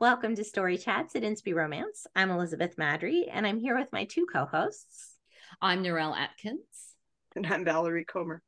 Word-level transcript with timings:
Welcome 0.00 0.34
to 0.36 0.44
Story 0.44 0.78
Chats 0.78 1.14
at 1.14 1.24
Inspy 1.24 1.54
Romance. 1.54 2.06
I'm 2.16 2.30
Elizabeth 2.30 2.76
Maddrey, 2.76 3.24
and 3.30 3.46
I'm 3.46 3.58
here 3.58 3.78
with 3.78 3.92
my 3.92 4.06
two 4.06 4.24
co 4.32 4.46
hosts. 4.46 5.18
I'm 5.60 5.84
Narelle 5.84 6.16
Atkins. 6.16 6.94
And 7.36 7.46
I'm 7.46 7.66
Valerie 7.66 8.06
Comer. 8.06 8.40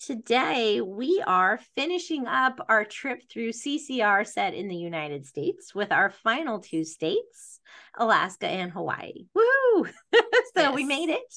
Today, 0.00 0.80
we 0.80 1.22
are 1.24 1.60
finishing 1.76 2.26
up 2.26 2.66
our 2.68 2.84
trip 2.84 3.22
through 3.30 3.50
CCR 3.50 4.26
set 4.26 4.54
in 4.54 4.66
the 4.66 4.74
United 4.74 5.24
States 5.24 5.72
with 5.72 5.92
our 5.92 6.10
final 6.10 6.58
two 6.58 6.82
states, 6.84 7.60
Alaska 7.96 8.48
and 8.48 8.72
Hawaii. 8.72 9.26
Woo! 9.36 9.84
so 10.14 10.22
yes. 10.56 10.74
we 10.74 10.82
made 10.82 11.10
it. 11.10 11.34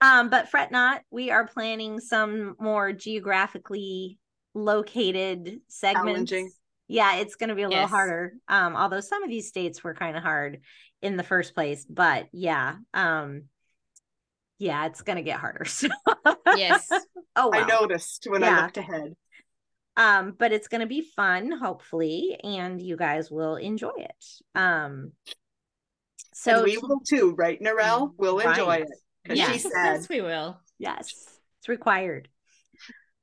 Um, 0.00 0.30
but 0.30 0.48
fret 0.48 0.72
not, 0.72 1.02
we 1.12 1.30
are 1.30 1.46
planning 1.46 2.00
some 2.00 2.56
more 2.58 2.92
geographically 2.92 4.18
located 4.52 5.60
segments 5.68 6.32
yeah, 6.90 7.18
it's 7.18 7.36
going 7.36 7.50
to 7.50 7.54
be 7.54 7.62
a 7.62 7.68
yes. 7.68 7.76
little 7.76 7.88
harder. 7.88 8.34
Um, 8.48 8.74
although 8.74 9.00
some 9.00 9.22
of 9.22 9.30
these 9.30 9.46
states 9.46 9.84
were 9.84 9.94
kind 9.94 10.16
of 10.16 10.24
hard 10.24 10.60
in 11.00 11.16
the 11.16 11.22
first 11.22 11.54
place, 11.54 11.86
but 11.88 12.26
yeah, 12.32 12.76
um, 12.92 13.44
yeah, 14.58 14.86
it's 14.86 15.02
going 15.02 15.16
to 15.16 15.22
get 15.22 15.38
harder. 15.38 15.64
So. 15.68 15.88
yes. 16.56 16.88
oh, 17.36 17.50
well. 17.50 17.54
I 17.54 17.64
noticed 17.64 18.26
when 18.28 18.42
yeah. 18.42 18.58
I 18.58 18.62
looked 18.62 18.76
ahead. 18.76 19.14
Um, 19.96 20.34
but 20.36 20.52
it's 20.52 20.66
going 20.66 20.80
to 20.80 20.88
be 20.88 21.02
fun, 21.14 21.52
hopefully, 21.52 22.38
and 22.42 22.82
you 22.82 22.96
guys 22.96 23.30
will 23.30 23.54
enjoy 23.54 23.92
it. 23.96 24.24
Um, 24.56 25.12
so 26.34 26.56
and 26.56 26.64
we 26.64 26.76
will 26.76 27.00
too, 27.08 27.34
right, 27.38 27.60
Narelle? 27.62 28.10
We'll 28.18 28.38
right. 28.38 28.48
enjoy 28.48 28.76
it. 28.76 28.88
Yes. 29.28 29.52
She 29.52 29.58
said. 29.60 29.70
yes, 29.74 30.08
we 30.08 30.22
will. 30.22 30.58
Yes, 30.78 31.12
it's 31.60 31.68
required. 31.68 32.28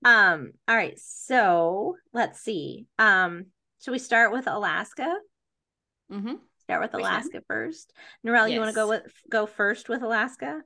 Um, 0.06 0.54
all 0.70 0.76
right, 0.76 0.98
so 1.00 1.96
let's 2.14 2.40
see. 2.40 2.86
Um, 2.98 3.48
should 3.82 3.92
we 3.92 4.00
start 4.00 4.32
with 4.32 4.48
Alaska? 4.48 5.18
Mm-hmm. 6.12 6.36
Start 6.60 6.82
with 6.82 6.94
Alaska 6.94 7.42
first. 7.48 7.94
Narelle, 8.26 8.48
yes. 8.48 8.52
you 8.52 8.60
want 8.60 8.72
to 8.72 8.76
go 8.76 8.90
with 8.90 9.04
go 9.30 9.46
first 9.46 9.90
with 9.90 10.02
Alaska? 10.02 10.62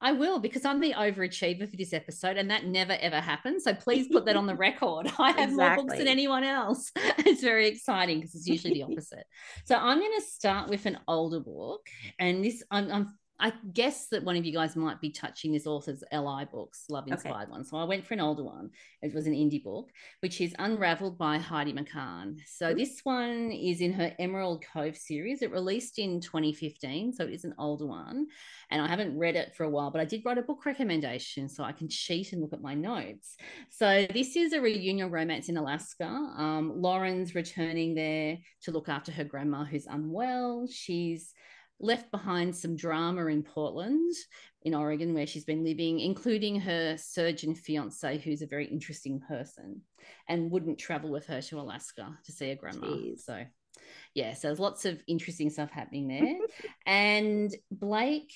I 0.00 0.12
will 0.12 0.38
because 0.38 0.64
I'm 0.64 0.80
the 0.80 0.92
overachiever 0.92 1.68
for 1.68 1.76
this 1.76 1.92
episode, 1.92 2.36
and 2.36 2.50
that 2.50 2.64
never 2.64 2.96
ever 3.00 3.20
happens. 3.20 3.64
So 3.64 3.74
please 3.74 4.08
put 4.08 4.26
that 4.26 4.36
on 4.36 4.46
the 4.46 4.54
record. 4.56 5.10
I 5.18 5.32
have 5.32 5.50
exactly. 5.50 5.56
more 5.56 5.76
books 5.76 5.98
than 5.98 6.08
anyone 6.08 6.44
else. 6.44 6.92
It's 7.18 7.42
very 7.42 7.68
exciting 7.68 8.20
because 8.20 8.34
it's 8.34 8.46
usually 8.46 8.74
the 8.74 8.84
opposite. 8.84 9.24
so 9.64 9.76
I'm 9.76 9.98
going 9.98 10.18
to 10.18 10.24
start 10.24 10.70
with 10.70 10.86
an 10.86 10.98
older 11.06 11.40
book, 11.40 11.86
and 12.18 12.44
this 12.44 12.62
I'm, 12.70 12.90
I'm 12.90 13.18
I 13.40 13.52
guess 13.72 14.08
that 14.08 14.24
one 14.24 14.36
of 14.36 14.44
you 14.44 14.52
guys 14.52 14.74
might 14.74 15.00
be 15.00 15.10
touching 15.10 15.52
this 15.52 15.66
author's 15.66 16.02
LI 16.12 16.44
books, 16.50 16.86
Love 16.88 17.06
Inspired 17.06 17.44
okay. 17.44 17.50
one. 17.50 17.64
So 17.64 17.76
I 17.76 17.84
went 17.84 18.04
for 18.04 18.14
an 18.14 18.20
older 18.20 18.42
one. 18.42 18.70
It 19.00 19.14
was 19.14 19.26
an 19.26 19.32
indie 19.32 19.62
book, 19.62 19.90
which 20.20 20.40
is 20.40 20.54
Unraveled 20.58 21.16
by 21.18 21.38
Heidi 21.38 21.72
McCahan. 21.72 22.38
So 22.46 22.74
this 22.74 23.00
one 23.04 23.52
is 23.52 23.80
in 23.80 23.92
her 23.92 24.12
Emerald 24.18 24.64
Cove 24.72 24.96
series. 24.96 25.42
It 25.42 25.52
released 25.52 26.00
in 26.00 26.20
2015, 26.20 27.12
so 27.12 27.24
it 27.24 27.32
is 27.32 27.44
an 27.44 27.54
older 27.58 27.86
one. 27.86 28.26
And 28.70 28.82
I 28.82 28.88
haven't 28.88 29.16
read 29.16 29.36
it 29.36 29.54
for 29.54 29.62
a 29.64 29.70
while, 29.70 29.92
but 29.92 30.00
I 30.00 30.04
did 30.04 30.24
write 30.24 30.38
a 30.38 30.42
book 30.42 30.66
recommendation 30.66 31.48
so 31.48 31.62
I 31.62 31.72
can 31.72 31.88
cheat 31.88 32.32
and 32.32 32.42
look 32.42 32.52
at 32.52 32.60
my 32.60 32.74
notes. 32.74 33.36
So 33.70 34.06
this 34.12 34.34
is 34.34 34.52
a 34.52 34.60
reunion 34.60 35.12
romance 35.12 35.48
in 35.48 35.56
Alaska. 35.56 36.06
Um, 36.06 36.72
Lauren's 36.74 37.36
returning 37.36 37.94
there 37.94 38.38
to 38.62 38.72
look 38.72 38.88
after 38.88 39.12
her 39.12 39.24
grandma 39.24 39.64
who's 39.64 39.86
unwell. 39.86 40.66
She's 40.70 41.34
left 41.80 42.10
behind 42.10 42.54
some 42.54 42.76
drama 42.76 43.26
in 43.26 43.42
Portland, 43.42 44.12
in 44.62 44.74
Oregon, 44.74 45.14
where 45.14 45.26
she's 45.26 45.44
been 45.44 45.64
living, 45.64 46.00
including 46.00 46.60
her 46.60 46.96
surgeon 46.96 47.54
fiance, 47.54 48.18
who's 48.18 48.42
a 48.42 48.46
very 48.46 48.66
interesting 48.66 49.20
person, 49.20 49.82
and 50.28 50.50
wouldn't 50.50 50.78
travel 50.78 51.10
with 51.10 51.26
her 51.26 51.40
to 51.42 51.60
Alaska 51.60 52.18
to 52.24 52.32
see 52.32 52.48
her 52.48 52.56
grandma. 52.56 52.88
Jeez. 52.88 53.20
So, 53.20 53.44
yeah, 54.14 54.34
so 54.34 54.48
there's 54.48 54.58
lots 54.58 54.84
of 54.84 55.00
interesting 55.06 55.50
stuff 55.50 55.70
happening 55.70 56.08
there. 56.08 56.36
and 56.86 57.54
Blake 57.70 58.32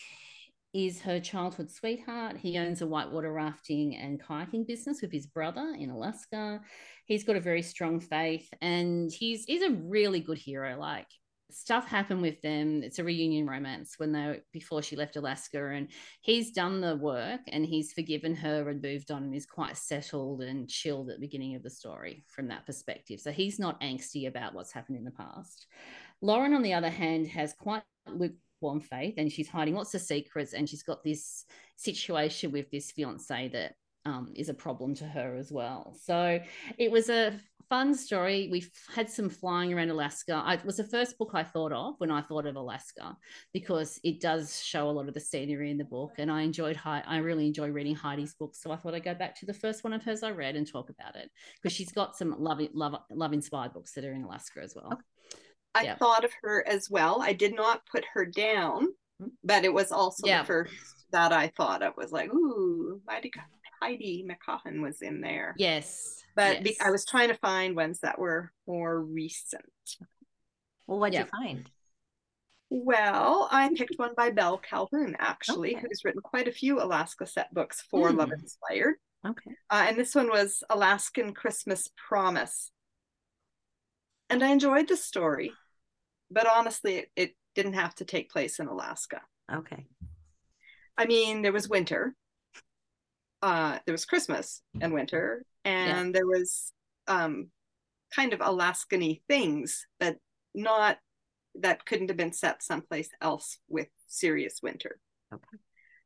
is 0.73 1.01
her 1.03 1.21
childhood 1.21 1.71
sweetheart. 1.71 2.39
He 2.39 2.57
owns 2.57 2.81
a 2.81 2.87
whitewater 2.87 3.33
rafting 3.33 3.97
and 3.97 4.23
kayaking 4.23 4.67
business 4.67 5.03
with 5.03 5.13
his 5.13 5.27
brother 5.27 5.75
in 5.79 5.91
Alaska. 5.91 6.61
He's 7.05 7.25
got 7.25 7.37
a 7.37 7.41
very 7.41 7.63
strong 7.63 8.01
faith 8.01 8.49
and 8.63 9.13
he's 9.13 9.45
he's 9.45 9.63
a 9.63 9.71
really 9.71 10.21
good 10.21 10.39
hero. 10.39 10.79
Like 10.79 11.09
stuff 11.55 11.87
happened 11.87 12.23
with 12.23 12.41
them. 12.43 12.83
It's 12.83 12.99
a 12.99 13.05
reunion 13.05 13.47
romance 13.47 13.95
when 13.99 14.13
they 14.13 14.41
before 14.53 14.83
she 14.83 14.97
left 14.97 15.17
Alaska, 15.17 15.71
and 15.71 15.89
he's 16.21 16.53
done 16.53 16.81
the 16.81 16.97
work 16.97 17.41
and 17.49 17.65
he's 17.65 17.93
forgiven 17.93 18.35
her 18.35 18.69
and 18.69 18.83
moved 18.83 19.11
on 19.11 19.25
and 19.25 19.35
is 19.35 19.47
quite 19.47 19.77
settled 19.77 20.43
and 20.43 20.69
chilled 20.69 21.11
at 21.11 21.17
the 21.17 21.27
beginning 21.27 21.55
of 21.55 21.63
the 21.63 21.71
story 21.71 22.25
from 22.29 22.49
that 22.49 22.67
perspective. 22.67 23.21
So 23.21 23.31
he's 23.33 23.59
not 23.59 23.81
angsty 23.81 24.29
about 24.29 24.55
what's 24.55 24.73
happened 24.73 24.99
in 24.99 25.05
the 25.05 25.11
past. 25.11 25.67
Lauren, 26.21 26.55
on 26.55 26.63
the 26.63 26.75
other 26.75 26.91
hand, 26.91 27.29
has 27.29 27.53
quite 27.53 27.83
lukewarm 28.07 28.81
faith 28.81 29.15
and 29.19 29.31
she's 29.31 29.49
hiding 29.49 29.75
lots 29.75 29.95
of 29.95 30.01
secrets 30.01 30.53
and 30.53 30.69
she's 30.69 30.83
got 30.83 31.03
this 31.03 31.45
situation 31.77 32.53
with 32.53 32.71
this 32.71 32.91
fiance 32.91 33.49
that 33.49 33.75
um, 34.05 34.33
is 34.35 34.49
a 34.49 34.55
problem 34.55 34.95
to 34.97 35.05
her 35.05 35.37
as 35.37 35.53
well. 35.53 35.97
So 36.01 36.41
it 36.79 36.91
was 36.91 37.09
a 37.09 37.39
fun 37.69 37.95
story. 37.95 38.49
We've 38.51 38.71
had 38.95 39.09
some 39.09 39.31
flying 39.31 39.73
around 39.73 39.91
Alaska. 39.91 40.43
I, 40.45 40.55
it 40.55 40.65
was 40.65 40.77
the 40.77 40.85
first 40.85 41.17
book 41.17 41.31
I 41.33 41.43
thought 41.43 41.73
of 41.73 41.95
when 41.99 42.11
I 42.11 42.21
thought 42.21 42.47
of 42.47 42.57
Alaska 42.57 43.17
because 43.53 43.99
it 44.05 44.21
does 44.21 44.63
show 44.63 44.91
a 44.91 44.93
lot 44.93 45.09
of 45.09 45.15
the 45.15 45.21
scenery 45.21 45.71
in 45.71 45.79
the 45.79 45.85
book, 45.85 46.13
and 46.19 46.31
I 46.31 46.43
enjoyed. 46.43 46.79
I 46.85 47.17
really 47.19 47.47
enjoy 47.47 47.71
reading 47.71 47.95
Heidi's 47.95 48.35
books, 48.35 48.61
so 48.61 48.73
I 48.73 48.77
thought 48.77 48.95
I'd 48.95 49.05
go 49.05 49.15
back 49.15 49.39
to 49.41 49.47
the 49.47 49.55
first 49.55 49.85
one 49.85 49.93
of 49.93 50.03
hers 50.03 50.23
I 50.23 50.33
read 50.33 50.57
and 50.57 50.71
talk 50.71 50.91
about 50.91 51.17
it 51.17 51.31
because 51.57 51.75
she's 51.75 51.93
got 51.93 52.17
some 52.17 52.35
love, 52.39 52.61
love, 52.75 52.97
love 53.11 53.33
inspired 53.33 53.73
books 53.73 53.93
that 53.93 54.05
are 54.05 54.13
in 54.13 54.25
Alaska 54.25 54.61
as 54.63 54.75
well. 54.77 55.01
I 55.75 55.95
thought 55.95 56.25
of 56.25 56.33
her 56.43 56.67
as 56.69 56.91
well. 56.91 57.23
I 57.23 57.33
did 57.33 57.55
not 57.55 57.87
put 57.87 58.05
her 58.13 58.27
down, 58.27 58.89
mm-hmm. 59.21 59.29
but 59.45 59.65
it 59.65 59.73
was 59.73 59.91
also 59.91 60.27
yep. 60.27 60.43
the 60.43 60.47
first 60.47 61.02
that 61.13 61.33
I 61.33 61.49
thought 61.49 61.83
of. 61.83 61.97
Was 61.97 62.13
like, 62.13 62.33
ooh, 62.33 63.01
Heidi, 63.09 63.33
Heidi 63.81 64.27
McCahan 64.29 64.83
was 64.83 65.03
in 65.03 65.21
there. 65.21 65.55
Yes 65.59 66.23
but 66.35 66.65
yes. 66.65 66.77
I 66.81 66.91
was 66.91 67.05
trying 67.05 67.29
to 67.29 67.35
find 67.35 67.77
ones 67.77 68.01
that 68.01 68.19
were 68.19 68.53
more 68.67 69.01
recent. 69.01 69.65
Well, 70.87 70.99
what'd 70.99 71.19
you 71.19 71.27
find? 71.27 71.69
Well, 72.71 73.49
I 73.51 73.69
picked 73.75 73.99
one 73.99 74.15
by 74.17 74.31
Belle 74.31 74.61
Calhoune, 74.61 75.15
actually, 75.19 75.77
okay. 75.77 75.85
who's 75.87 76.05
written 76.05 76.23
quite 76.23 76.49
a 76.49 76.53
few 76.53 76.81
Alaska 76.81 77.27
set 77.27 77.53
books 77.53 77.83
for 77.91 78.11
mm. 78.11 78.17
Love 78.17 78.33
Inspired. 78.33 78.95
Okay. 79.27 79.53
Uh, 79.71 79.85
and 79.89 79.99
this 79.99 80.15
one 80.15 80.29
was 80.29 80.65
Alaskan 80.71 81.35
Christmas 81.35 81.91
Promise. 82.09 82.71
And 84.31 84.43
I 84.43 84.49
enjoyed 84.49 84.89
the 84.89 84.97
story, 84.97 85.53
but 86.31 86.47
honestly, 86.51 86.95
it, 86.95 87.11
it 87.15 87.37
didn't 87.55 87.75
have 87.75 87.95
to 87.97 88.07
take 88.07 88.31
place 88.31 88.59
in 88.59 88.67
Alaska. 88.67 89.21
Okay. 89.53 89.87
I 90.99 91.07
mean, 91.07 91.43
there 91.43 91.53
was 91.53 91.69
winter, 91.69 92.15
uh, 93.43 93.79
there 93.87 93.93
was 93.93 94.05
Christmas 94.05 94.63
and 94.81 94.93
winter, 94.93 95.45
and 95.65 96.07
yeah. 96.07 96.13
there 96.13 96.27
was 96.27 96.73
um, 97.09 97.51
kind 98.15 98.33
of 98.33 98.41
Alaskany 98.41 99.23
things, 99.29 99.87
but 99.99 100.17
not 100.55 100.99
that 101.57 101.85
couldn't 101.85 102.09
have 102.09 102.17
been 102.17 102.33
set 102.33 102.63
someplace 102.63 103.09
else 103.21 103.59
with 103.69 103.89
serious 104.07 104.61
winter. 104.63 104.99
Okay. 105.33 105.59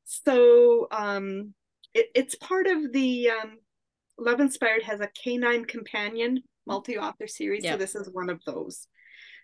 So 0.05 0.89
um, 0.91 1.55
it, 1.95 2.07
it's 2.15 2.35
part 2.37 2.67
of 2.67 2.93
the 2.93 3.31
um, 3.31 3.59
Love 4.19 4.41
Inspired 4.41 4.83
has 4.85 5.01
a 5.01 5.11
canine 5.23 5.65
companion 5.65 6.43
multi-author 6.67 7.27
series, 7.27 7.65
so 7.65 7.77
this 7.77 7.95
is 7.95 8.09
one 8.11 8.31
of 8.31 8.41
those. 8.45 8.89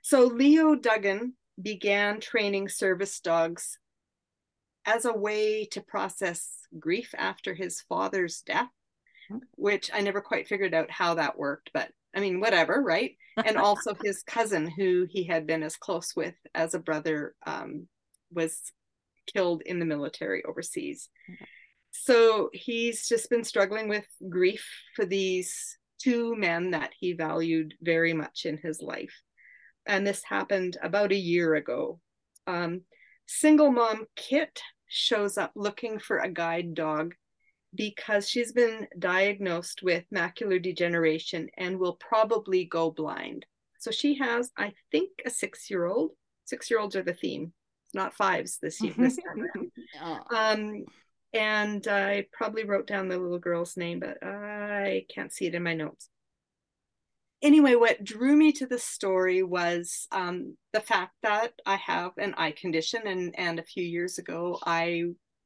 So 0.03 0.25
Leo 0.25 0.75
Duggan 0.75 1.35
began 1.61 2.19
training 2.21 2.69
service 2.69 3.21
dogs 3.21 3.79
as 4.85 5.05
a 5.05 5.13
way 5.13 5.65
to 5.67 5.81
process 5.81 6.67
grief 6.79 7.15
after 7.17 7.55
his 7.55 7.81
father's 7.83 8.43
death 8.43 8.71
which 9.55 9.91
I 9.93 10.01
never 10.01 10.21
quite 10.21 10.49
figured 10.49 10.75
out 10.75 10.91
how 10.91 11.15
that 11.15 11.39
worked, 11.39 11.71
but 11.73 11.91
I 12.15 12.21
mean, 12.21 12.41
whatever, 12.41 12.83
right? 12.83 13.17
And 13.45 13.57
also 13.57 13.95
his 14.03 14.23
cousin, 14.23 14.67
who 14.67 15.07
he 15.09 15.25
had 15.25 15.47
been 15.47 15.63
as 15.63 15.77
close 15.77 16.15
with 16.15 16.35
as 16.55 16.75
a 16.75 16.79
brother, 16.79 17.35
um, 17.47 17.89
was 18.33 18.73
killed 19.33 19.63
in 19.65 19.79
the 19.79 19.87
military 19.87 20.45
overseas. 20.45 21.09
Okay. 21.31 21.47
So 21.93 22.51
he's 22.53 23.07
just 23.07 23.29
been 23.29 23.45
struggling 23.45 23.89
with 23.89 24.07
grief 24.29 24.67
for 24.97 25.05
these 25.05 25.77
two 25.99 26.35
men 26.37 26.71
that 26.71 26.91
he 26.99 27.13
valued 27.13 27.75
very 27.83 28.15
much 28.15 28.47
in 28.47 28.57
his 28.57 28.81
life. 28.81 29.15
And 29.87 30.07
this 30.07 30.23
happened 30.25 30.79
about 30.83 31.13
a 31.13 31.17
year 31.17 31.55
ago. 31.55 32.01
Um, 32.47 32.83
single 33.33 33.71
mom 33.71 34.07
Kit 34.17 34.61
shows 34.89 35.39
up 35.39 35.53
looking 35.55 35.99
for 35.99 36.19
a 36.19 36.31
guide 36.31 36.75
dog 36.75 37.15
because 37.75 38.29
she's 38.29 38.53
been 38.53 38.87
diagnosed 38.99 39.83
with 39.83 40.05
macular 40.15 40.63
degeneration 40.63 41.49
and 41.57 41.79
will 41.79 41.97
probably 41.97 42.67
go 42.67 42.91
blind. 42.91 43.47
So 43.79 43.91
she 43.91 44.19
has, 44.19 44.51
I 44.57 44.75
think, 44.91 45.11
a 45.25 45.31
six 45.31 45.71
year 45.71 45.87
old. 45.87 46.11
Six 46.45 46.71
year 46.71 46.81
olds 46.81 46.95
are 46.97 47.03
the 47.03 47.15
theme, 47.15 47.53
it's 47.87 47.95
not 47.95 48.15
fives 48.15 48.59
this 48.61 48.81
year. 48.81 48.95
This 48.97 49.17
time 49.17 49.47
around. 50.03 50.61
um, 50.61 50.85
and 51.33 51.87
I 51.89 52.27
probably 52.33 52.65
wrote 52.65 52.87
down 52.87 53.09
the 53.09 53.17
little 53.17 53.39
girl's 53.39 53.77
name, 53.77 54.01
but 54.01 54.19
I 54.23 55.07
can't 55.13 55.33
see 55.33 55.47
it 55.47 55.55
in 55.55 55.63
my 55.63 55.75
notes. 55.75 56.11
Anyway, 57.43 57.75
what 57.75 58.05
drew 58.05 58.37
me 58.37 58.53
to 58.53 58.67
the 58.67 58.79
story 58.79 59.43
was 59.43 60.07
um, 60.13 60.57
the 60.73 60.81
fact 60.81 61.13
that 61.23 61.53
I 61.67 61.77
have 61.77 62.13
an 62.19 62.35
eye 62.37 62.53
condition, 62.53 63.03
and 63.07 63.35
and 63.39 63.59
a 63.59 63.65
few 63.65 63.85
years 63.85 64.19
ago 64.19 64.59
I 64.65 65.05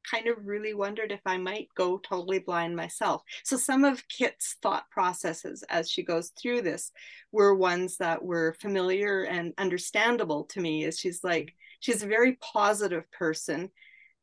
kind 0.09 0.27
of 0.27 0.37
really 0.45 0.73
wondered 0.73 1.11
if 1.11 1.19
I 1.25 1.37
might 1.37 1.67
go 1.75 1.97
totally 1.97 2.39
blind 2.39 2.75
myself. 2.75 3.23
So 3.43 3.57
some 3.57 3.83
of 3.83 4.07
Kit's 4.07 4.55
thought 4.61 4.89
processes 4.89 5.63
as 5.69 5.89
she 5.89 6.03
goes 6.03 6.31
through 6.41 6.61
this 6.61 6.91
were 7.31 7.55
ones 7.55 7.97
that 7.97 8.23
were 8.23 8.55
familiar 8.61 9.23
and 9.23 9.53
understandable 9.57 10.45
to 10.45 10.61
me. 10.61 10.85
As 10.85 10.97
she's 10.97 11.23
like, 11.23 11.53
she's 11.79 12.03
a 12.03 12.07
very 12.07 12.37
positive 12.41 13.09
person. 13.11 13.69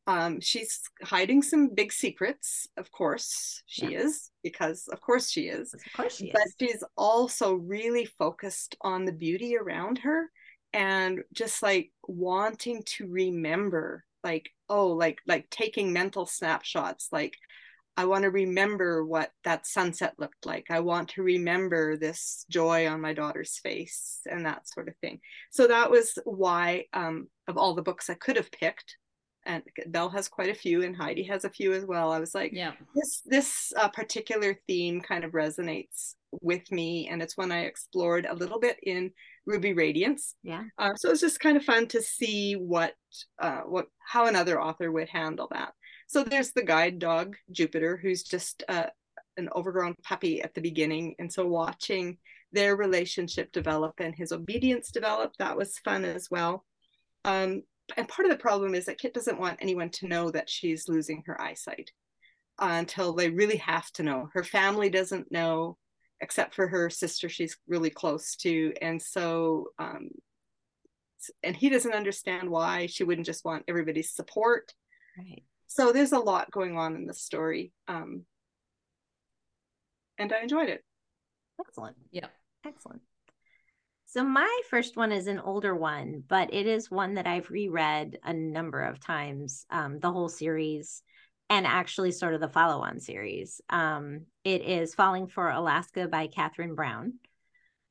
Um, 0.07 0.39
she's 0.39 0.81
hiding 1.03 1.41
some 1.41 1.73
big 1.73 1.91
secrets, 1.91 2.67
of 2.77 2.91
course 2.91 3.63
she 3.65 3.87
yeah. 3.87 4.01
is, 4.01 4.29
because 4.43 4.87
of 4.91 5.01
course 5.01 5.31
she 5.31 5.47
is. 5.47 5.73
Of 5.73 5.81
course 5.95 6.17
she 6.17 6.31
but 6.31 6.45
is. 6.45 6.55
she's 6.59 6.83
also 6.95 7.55
really 7.55 8.05
focused 8.05 8.75
on 8.81 9.05
the 9.05 9.11
beauty 9.11 9.57
around 9.57 9.99
her 9.99 10.29
and 10.73 11.23
just 11.33 11.63
like 11.63 11.91
wanting 12.07 12.83
to 12.83 13.07
remember 13.07 14.03
like 14.23 14.49
oh 14.69 14.87
like 14.87 15.19
like 15.25 15.49
taking 15.49 15.93
mental 15.93 16.25
snapshots 16.25 17.07
like 17.11 17.35
I 17.97 18.05
want 18.05 18.23
to 18.23 18.29
remember 18.29 19.05
what 19.05 19.31
that 19.45 19.65
sunset 19.65 20.15
looked 20.17 20.45
like. 20.45 20.65
I 20.69 20.81
want 20.81 21.09
to 21.11 21.23
remember 21.23 21.95
this 21.95 22.45
joy 22.49 22.89
on 22.89 22.99
my 22.99 23.13
daughter's 23.13 23.57
face 23.57 24.19
and 24.29 24.45
that 24.45 24.67
sort 24.67 24.89
of 24.89 24.97
thing. 24.97 25.21
So 25.49 25.67
that 25.67 25.89
was 25.89 26.17
why, 26.25 26.87
um, 26.91 27.29
of 27.47 27.57
all 27.57 27.73
the 27.73 27.81
books 27.81 28.09
I 28.09 28.15
could 28.15 28.35
have 28.35 28.51
picked, 28.51 28.97
and 29.45 29.63
Belle 29.87 30.09
has 30.09 30.27
quite 30.27 30.49
a 30.49 30.55
few, 30.55 30.83
and 30.83 30.95
Heidi 30.95 31.23
has 31.23 31.45
a 31.45 31.49
few 31.49 31.73
as 31.73 31.85
well. 31.85 32.11
I 32.11 32.19
was 32.19 32.33
like, 32.33 32.51
yeah, 32.53 32.73
this 32.95 33.21
this 33.25 33.73
uh, 33.77 33.89
particular 33.89 34.59
theme 34.67 35.01
kind 35.01 35.23
of 35.23 35.31
resonates 35.31 36.15
with 36.41 36.71
me, 36.71 37.07
and 37.07 37.21
it's 37.21 37.37
one 37.37 37.51
I 37.51 37.61
explored 37.61 38.25
a 38.25 38.35
little 38.35 38.59
bit 38.59 38.77
in 38.83 39.11
Ruby 39.45 39.73
Radiance. 39.73 40.35
Yeah. 40.43 40.63
Uh, 40.77 40.95
so 40.95 41.11
it's 41.11 41.21
just 41.21 41.39
kind 41.39 41.57
of 41.57 41.63
fun 41.63 41.87
to 41.87 42.01
see 42.01 42.53
what 42.53 42.93
uh, 43.39 43.61
what 43.61 43.87
how 43.99 44.25
another 44.25 44.61
author 44.61 44.91
would 44.91 45.09
handle 45.09 45.47
that. 45.51 45.73
So 46.07 46.23
there's 46.23 46.51
the 46.51 46.63
guide 46.63 46.99
dog 46.99 47.35
Jupiter, 47.51 47.97
who's 47.97 48.23
just 48.23 48.63
uh, 48.67 48.87
an 49.37 49.49
overgrown 49.55 49.95
puppy 50.03 50.41
at 50.41 50.53
the 50.53 50.61
beginning, 50.61 51.15
and 51.19 51.31
so 51.31 51.45
watching 51.45 52.17
their 52.51 52.75
relationship 52.75 53.51
develop 53.51 53.93
and 53.99 54.15
his 54.15 54.31
obedience 54.31 54.89
develop 54.89 55.33
that 55.37 55.57
was 55.57 55.77
fun 55.79 56.05
as 56.05 56.29
well. 56.31 56.63
Um, 57.25 57.63
and 57.97 58.07
part 58.07 58.25
of 58.25 58.31
the 58.31 58.41
problem 58.41 58.75
is 58.75 58.85
that 58.85 58.97
Kit 58.97 59.13
doesn't 59.13 59.39
want 59.39 59.59
anyone 59.61 59.89
to 59.91 60.07
know 60.07 60.31
that 60.31 60.49
she's 60.49 60.87
losing 60.87 61.23
her 61.25 61.39
eyesight 61.39 61.91
uh, 62.59 62.69
until 62.71 63.13
they 63.13 63.29
really 63.29 63.57
have 63.57 63.91
to 63.93 64.03
know. 64.03 64.29
Her 64.33 64.43
family 64.43 64.89
doesn't 64.89 65.31
know 65.31 65.77
except 66.21 66.55
for 66.55 66.67
her 66.67 66.89
sister 66.89 67.27
she's 67.27 67.57
really 67.67 67.89
close 67.89 68.37
to 68.37 68.73
and 68.81 69.01
so 69.01 69.67
um, 69.77 70.09
and 71.43 71.55
he 71.55 71.69
doesn't 71.69 71.93
understand 71.93 72.49
why 72.49 72.85
she 72.85 73.03
wouldn't 73.03 73.25
just 73.25 73.43
want 73.45 73.65
everybody's 73.67 74.11
support. 74.11 74.73
Right. 75.17 75.43
So 75.67 75.91
there's 75.91 76.13
a 76.13 76.19
lot 76.19 76.51
going 76.51 76.77
on 76.77 76.95
in 76.95 77.05
the 77.05 77.13
story 77.13 77.73
um, 77.87 78.23
and 80.17 80.31
i 80.31 80.41
enjoyed 80.41 80.69
it. 80.69 80.83
Excellent. 81.59 81.97
Yeah 82.11 82.27
excellent 82.65 83.01
so 84.15 84.23
my 84.23 84.61
first 84.69 84.97
one 84.97 85.11
is 85.11 85.27
an 85.27 85.39
older 85.39 85.75
one 85.75 86.23
but 86.27 86.53
it 86.53 86.65
is 86.65 86.89
one 86.89 87.15
that 87.15 87.27
i've 87.27 87.49
reread 87.49 88.17
a 88.23 88.33
number 88.33 88.81
of 88.81 88.99
times 88.99 89.65
um, 89.69 89.99
the 89.99 90.11
whole 90.11 90.29
series 90.29 91.03
and 91.49 91.67
actually 91.67 92.11
sort 92.11 92.33
of 92.33 92.41
the 92.41 92.49
follow-on 92.49 92.99
series. 92.99 93.61
Um, 93.69 94.21
it 94.43 94.61
is 94.63 94.95
Falling 94.95 95.27
for 95.27 95.49
Alaska 95.49 96.07
by 96.07 96.27
Cathryn 96.27 96.75
Brown. 96.75 97.13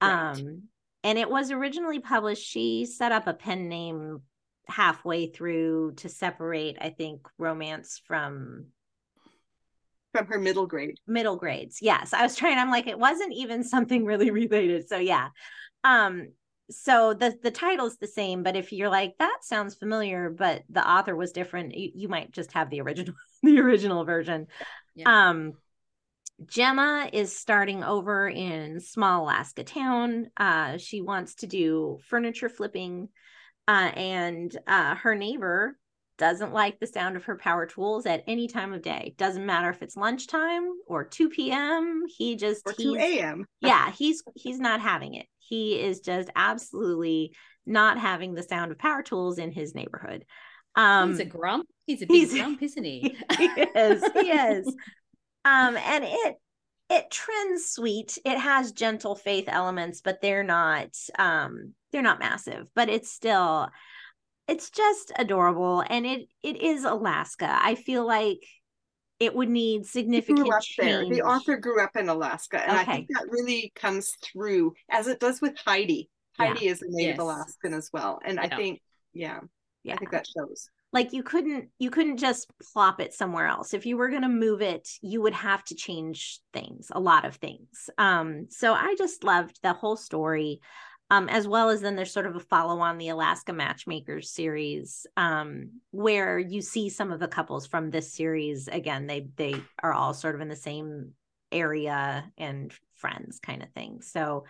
Right. 0.02 0.32
Um, 0.32 0.62
and 1.02 1.18
it 1.18 1.30
was 1.30 1.50
originally 1.50 2.00
published. 2.00 2.44
She 2.44 2.86
set 2.86 3.12
up 3.12 3.26
a 3.26 3.34
pen 3.34 3.68
name 3.68 4.22
halfway 4.66 5.28
through 5.28 5.92
to 5.96 6.08
separate, 6.08 6.78
I 6.80 6.90
think, 6.90 7.26
romance 7.38 8.00
from 8.06 8.66
from 10.12 10.26
her 10.26 10.38
middle 10.38 10.66
grade. 10.66 10.98
Middle 11.08 11.36
grades. 11.36 11.78
Yes. 11.82 12.12
I 12.12 12.22
was 12.22 12.36
trying, 12.36 12.56
I'm 12.56 12.70
like, 12.70 12.86
it 12.86 12.98
wasn't 12.98 13.34
even 13.34 13.64
something 13.64 14.04
really 14.04 14.30
related. 14.30 14.88
So 14.88 14.96
yeah. 14.96 15.28
Um, 15.84 16.28
so 16.70 17.12
the 17.12 17.38
the 17.42 17.50
title's 17.50 17.98
the 17.98 18.06
same 18.06 18.42
but 18.42 18.56
if 18.56 18.72
you're 18.72 18.88
like 18.88 19.14
that 19.18 19.38
sounds 19.42 19.74
familiar 19.74 20.30
but 20.30 20.62
the 20.70 20.88
author 20.88 21.14
was 21.14 21.32
different 21.32 21.74
you, 21.74 21.90
you 21.94 22.08
might 22.08 22.32
just 22.32 22.52
have 22.52 22.70
the 22.70 22.80
original 22.80 23.14
the 23.42 23.58
original 23.60 24.04
version 24.04 24.46
yeah. 24.94 25.28
um 25.28 25.52
gemma 26.46 27.08
is 27.12 27.36
starting 27.36 27.84
over 27.84 28.28
in 28.28 28.80
small 28.80 29.24
alaska 29.24 29.62
town 29.62 30.26
uh 30.38 30.78
she 30.78 31.02
wants 31.02 31.34
to 31.36 31.46
do 31.46 31.98
furniture 32.06 32.48
flipping 32.48 33.08
uh 33.68 33.90
and 33.94 34.56
uh 34.66 34.94
her 34.94 35.14
neighbor 35.14 35.78
doesn't 36.18 36.52
like 36.52 36.78
the 36.78 36.86
sound 36.86 37.16
of 37.16 37.24
her 37.24 37.36
power 37.36 37.66
tools 37.66 38.06
at 38.06 38.24
any 38.26 38.46
time 38.46 38.72
of 38.72 38.82
day. 38.82 39.14
Doesn't 39.18 39.46
matter 39.46 39.70
if 39.70 39.82
it's 39.82 39.96
lunchtime 39.96 40.68
or 40.86 41.04
2 41.04 41.28
p.m. 41.28 42.04
He 42.06 42.36
just 42.36 42.62
or 42.66 42.72
2 42.72 42.96
a.m. 42.96 43.46
yeah, 43.60 43.90
he's 43.90 44.22
he's 44.36 44.60
not 44.60 44.80
having 44.80 45.14
it. 45.14 45.26
He 45.38 45.80
is 45.80 46.00
just 46.00 46.30
absolutely 46.36 47.34
not 47.66 47.98
having 47.98 48.34
the 48.34 48.42
sound 48.42 48.70
of 48.70 48.78
power 48.78 49.02
tools 49.02 49.38
in 49.38 49.50
his 49.50 49.74
neighborhood. 49.74 50.24
Um, 50.76 51.10
he's 51.10 51.20
a 51.20 51.24
grump. 51.24 51.66
He's 51.86 52.02
a 52.02 52.06
big 52.06 52.16
he's, 52.16 52.34
grump, 52.38 52.62
isn't 52.62 52.84
he? 52.84 53.16
he 53.36 53.44
is. 53.44 54.04
He 54.12 54.30
is. 54.30 54.66
um, 55.44 55.76
and 55.76 56.04
it 56.04 56.36
it 56.90 57.10
trends 57.10 57.66
sweet. 57.66 58.18
It 58.24 58.38
has 58.38 58.72
gentle 58.72 59.16
faith 59.16 59.46
elements, 59.48 60.00
but 60.00 60.20
they're 60.20 60.44
not 60.44 60.90
um 61.18 61.74
they're 61.92 62.02
not 62.02 62.20
massive. 62.20 62.68
But 62.74 62.88
it's 62.88 63.10
still 63.10 63.68
it's 64.48 64.70
just 64.70 65.12
adorable 65.18 65.82
and 65.88 66.06
it 66.06 66.28
it 66.42 66.60
is 66.60 66.84
alaska 66.84 67.58
i 67.62 67.74
feel 67.74 68.06
like 68.06 68.38
it 69.20 69.34
would 69.34 69.48
need 69.48 69.86
significant 69.86 70.40
grew 70.40 70.54
up 70.54 70.62
change. 70.62 70.88
there 70.88 71.08
the 71.08 71.22
author 71.22 71.56
grew 71.56 71.82
up 71.82 71.96
in 71.96 72.08
alaska 72.08 72.60
and 72.62 72.78
okay. 72.78 72.80
i 72.80 72.84
think 72.84 73.08
that 73.10 73.26
really 73.30 73.72
comes 73.74 74.12
through 74.22 74.72
as 74.90 75.06
it 75.06 75.20
does 75.20 75.40
with 75.40 75.56
heidi 75.64 76.08
heidi 76.36 76.66
yeah. 76.66 76.72
is 76.72 76.82
a 76.82 76.86
native 76.88 77.16
yes. 77.16 77.18
alaskan 77.18 77.74
as 77.74 77.90
well 77.92 78.20
and 78.24 78.36
yeah. 78.36 78.42
i 78.42 78.56
think 78.56 78.80
yeah, 79.12 79.40
yeah 79.82 79.94
i 79.94 79.96
think 79.96 80.10
that 80.10 80.26
shows 80.26 80.68
like 80.92 81.12
you 81.12 81.22
couldn't 81.22 81.68
you 81.78 81.90
couldn't 81.90 82.18
just 82.18 82.46
plop 82.72 83.00
it 83.00 83.12
somewhere 83.12 83.46
else 83.46 83.74
if 83.74 83.84
you 83.84 83.96
were 83.96 84.08
going 84.08 84.22
to 84.22 84.28
move 84.28 84.62
it 84.62 84.88
you 85.02 85.20
would 85.22 85.34
have 85.34 85.62
to 85.64 85.74
change 85.74 86.40
things 86.52 86.88
a 86.92 87.00
lot 87.00 87.24
of 87.24 87.36
things 87.36 87.90
um 87.98 88.46
so 88.48 88.72
i 88.72 88.94
just 88.96 89.24
loved 89.24 89.58
the 89.62 89.72
whole 89.72 89.96
story 89.96 90.60
um, 91.14 91.28
as 91.28 91.46
well 91.46 91.70
as 91.70 91.80
then 91.80 91.94
there's 91.94 92.12
sort 92.12 92.26
of 92.26 92.34
a 92.34 92.40
follow 92.40 92.80
on 92.80 92.98
the 92.98 93.10
Alaska 93.10 93.52
Matchmakers 93.52 94.30
series, 94.30 95.06
um, 95.16 95.70
where 95.92 96.40
you 96.40 96.60
see 96.60 96.88
some 96.88 97.12
of 97.12 97.20
the 97.20 97.28
couples 97.28 97.68
from 97.68 97.90
this 97.90 98.12
series. 98.12 98.66
Again, 98.66 99.06
they 99.06 99.28
they 99.36 99.54
are 99.80 99.92
all 99.92 100.12
sort 100.12 100.34
of 100.34 100.40
in 100.40 100.48
the 100.48 100.56
same 100.56 101.12
area 101.52 102.28
and 102.36 102.72
friends 102.96 103.38
kind 103.38 103.62
of 103.62 103.70
thing. 103.70 104.00
So 104.02 104.44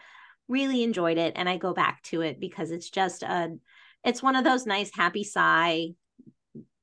really 0.49 0.83
enjoyed 0.83 1.19
it, 1.19 1.35
and 1.37 1.51
I 1.51 1.59
go 1.59 1.75
back 1.75 2.03
to 2.05 2.23
it 2.23 2.41
because 2.41 2.71
it's 2.71 2.89
just 2.89 3.23
a 3.23 3.59
it's 4.03 4.23
one 4.23 4.37
of 4.37 4.45
those 4.45 4.65
nice 4.65 4.91
happy 4.95 5.25
sigh 5.25 5.89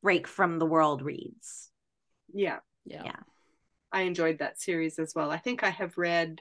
break 0.03 0.27
from 0.27 0.59
the 0.59 0.65
world 0.67 1.01
reads. 1.01 1.71
Yeah, 2.31 2.59
yeah, 2.85 3.01
yeah. 3.05 3.19
I 3.91 4.01
enjoyed 4.01 4.39
that 4.39 4.61
series 4.61 4.99
as 4.99 5.13
well. 5.15 5.31
I 5.31 5.37
think 5.37 5.63
I 5.63 5.71
have 5.71 5.97
read 5.97 6.39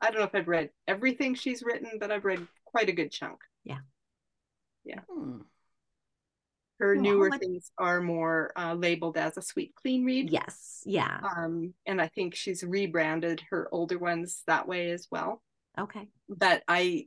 I 0.00 0.10
don't 0.10 0.20
know 0.20 0.26
if 0.26 0.34
I've 0.34 0.48
read 0.48 0.70
everything 0.86 1.34
she's 1.34 1.62
written, 1.62 1.98
but 1.98 2.12
I've 2.12 2.24
read 2.24 2.46
quite 2.70 2.88
a 2.88 2.92
good 2.92 3.10
chunk. 3.10 3.38
Yeah. 3.64 3.80
Yeah. 4.84 5.00
Hmm. 5.10 5.38
Her 6.78 6.94
well, 6.94 7.02
newer 7.02 7.30
things 7.36 7.72
are 7.76 8.00
more 8.00 8.52
uh, 8.56 8.74
labeled 8.74 9.16
as 9.16 9.36
a 9.36 9.42
sweet, 9.42 9.74
clean 9.74 10.04
read. 10.04 10.30
Yes. 10.30 10.82
Yeah. 10.86 11.18
Um, 11.36 11.74
and 11.86 12.00
I 12.00 12.06
think 12.08 12.36
she's 12.36 12.62
rebranded 12.62 13.42
her 13.50 13.68
older 13.72 13.98
ones 13.98 14.42
that 14.46 14.68
way 14.68 14.92
as 14.92 15.08
well. 15.10 15.42
Okay. 15.76 16.08
But 16.28 16.62
I, 16.68 17.06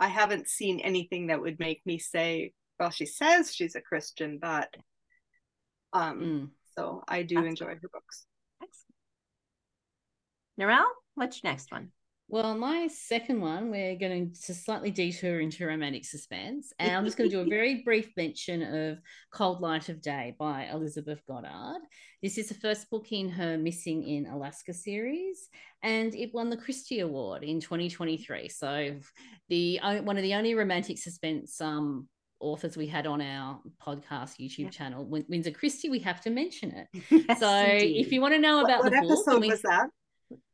I 0.00 0.08
haven't 0.08 0.48
seen 0.48 0.80
anything 0.80 1.26
that 1.26 1.40
would 1.40 1.58
make 1.58 1.82
me 1.84 1.98
say, 1.98 2.52
well, 2.80 2.90
she 2.90 3.04
says 3.04 3.54
she's 3.54 3.74
a 3.74 3.80
Christian, 3.80 4.38
but, 4.40 4.74
um, 5.92 6.20
mm. 6.20 6.48
so 6.76 7.02
I 7.08 7.24
do 7.24 7.34
That's 7.34 7.48
enjoy 7.48 7.66
cool. 7.66 7.74
her 7.82 7.88
books. 7.92 8.24
Excellent. 8.62 8.94
Narelle, 10.58 10.90
what's 11.14 11.42
your 11.42 11.52
next 11.52 11.72
one? 11.72 11.90
Well, 12.30 12.54
my 12.58 12.88
second 12.88 13.40
one, 13.40 13.70
we're 13.70 13.96
going 13.96 14.34
to 14.44 14.54
slightly 14.54 14.90
detour 14.90 15.40
into 15.40 15.66
romantic 15.66 16.04
suspense. 16.04 16.74
And 16.78 16.94
I'm 16.94 17.06
just 17.06 17.16
going 17.16 17.30
to 17.30 17.36
do 17.36 17.40
a 17.40 17.44
very 17.48 17.82
brief 17.82 18.10
mention 18.18 18.62
of 18.62 18.98
Cold 19.32 19.62
Light 19.62 19.88
of 19.88 20.02
Day 20.02 20.36
by 20.38 20.66
Elizabeth 20.70 21.22
Goddard. 21.26 21.80
This 22.22 22.36
is 22.36 22.48
the 22.48 22.54
first 22.54 22.90
book 22.90 23.12
in 23.12 23.30
her 23.30 23.56
Missing 23.56 24.06
in 24.06 24.26
Alaska 24.26 24.74
series, 24.74 25.48
and 25.82 26.14
it 26.14 26.34
won 26.34 26.50
the 26.50 26.56
Christie 26.58 27.00
Award 27.00 27.44
in 27.44 27.60
2023. 27.60 28.50
So, 28.50 28.96
the 29.48 29.80
one 30.02 30.18
of 30.18 30.22
the 30.22 30.34
only 30.34 30.54
romantic 30.54 30.98
suspense 30.98 31.58
um, 31.62 32.08
authors 32.40 32.76
we 32.76 32.86
had 32.86 33.06
on 33.06 33.22
our 33.22 33.60
podcast 33.82 34.38
YouTube 34.38 34.58
yeah. 34.58 34.70
channel 34.70 35.06
wins 35.06 35.46
a 35.46 35.50
Christie, 35.50 35.88
we 35.88 36.00
have 36.00 36.20
to 36.22 36.30
mention 36.30 36.72
it. 36.72 36.88
Yes, 37.28 37.40
so, 37.40 37.50
indeed. 37.50 38.04
if 38.04 38.12
you 38.12 38.20
want 38.20 38.34
to 38.34 38.40
know 38.40 38.62
about 38.64 38.84
what, 38.84 38.92
the 38.92 38.98
what 38.98 39.08
book, 39.08 39.18
episode 39.26 39.40
we, 39.40 39.48
was 39.48 39.62
that? 39.62 39.88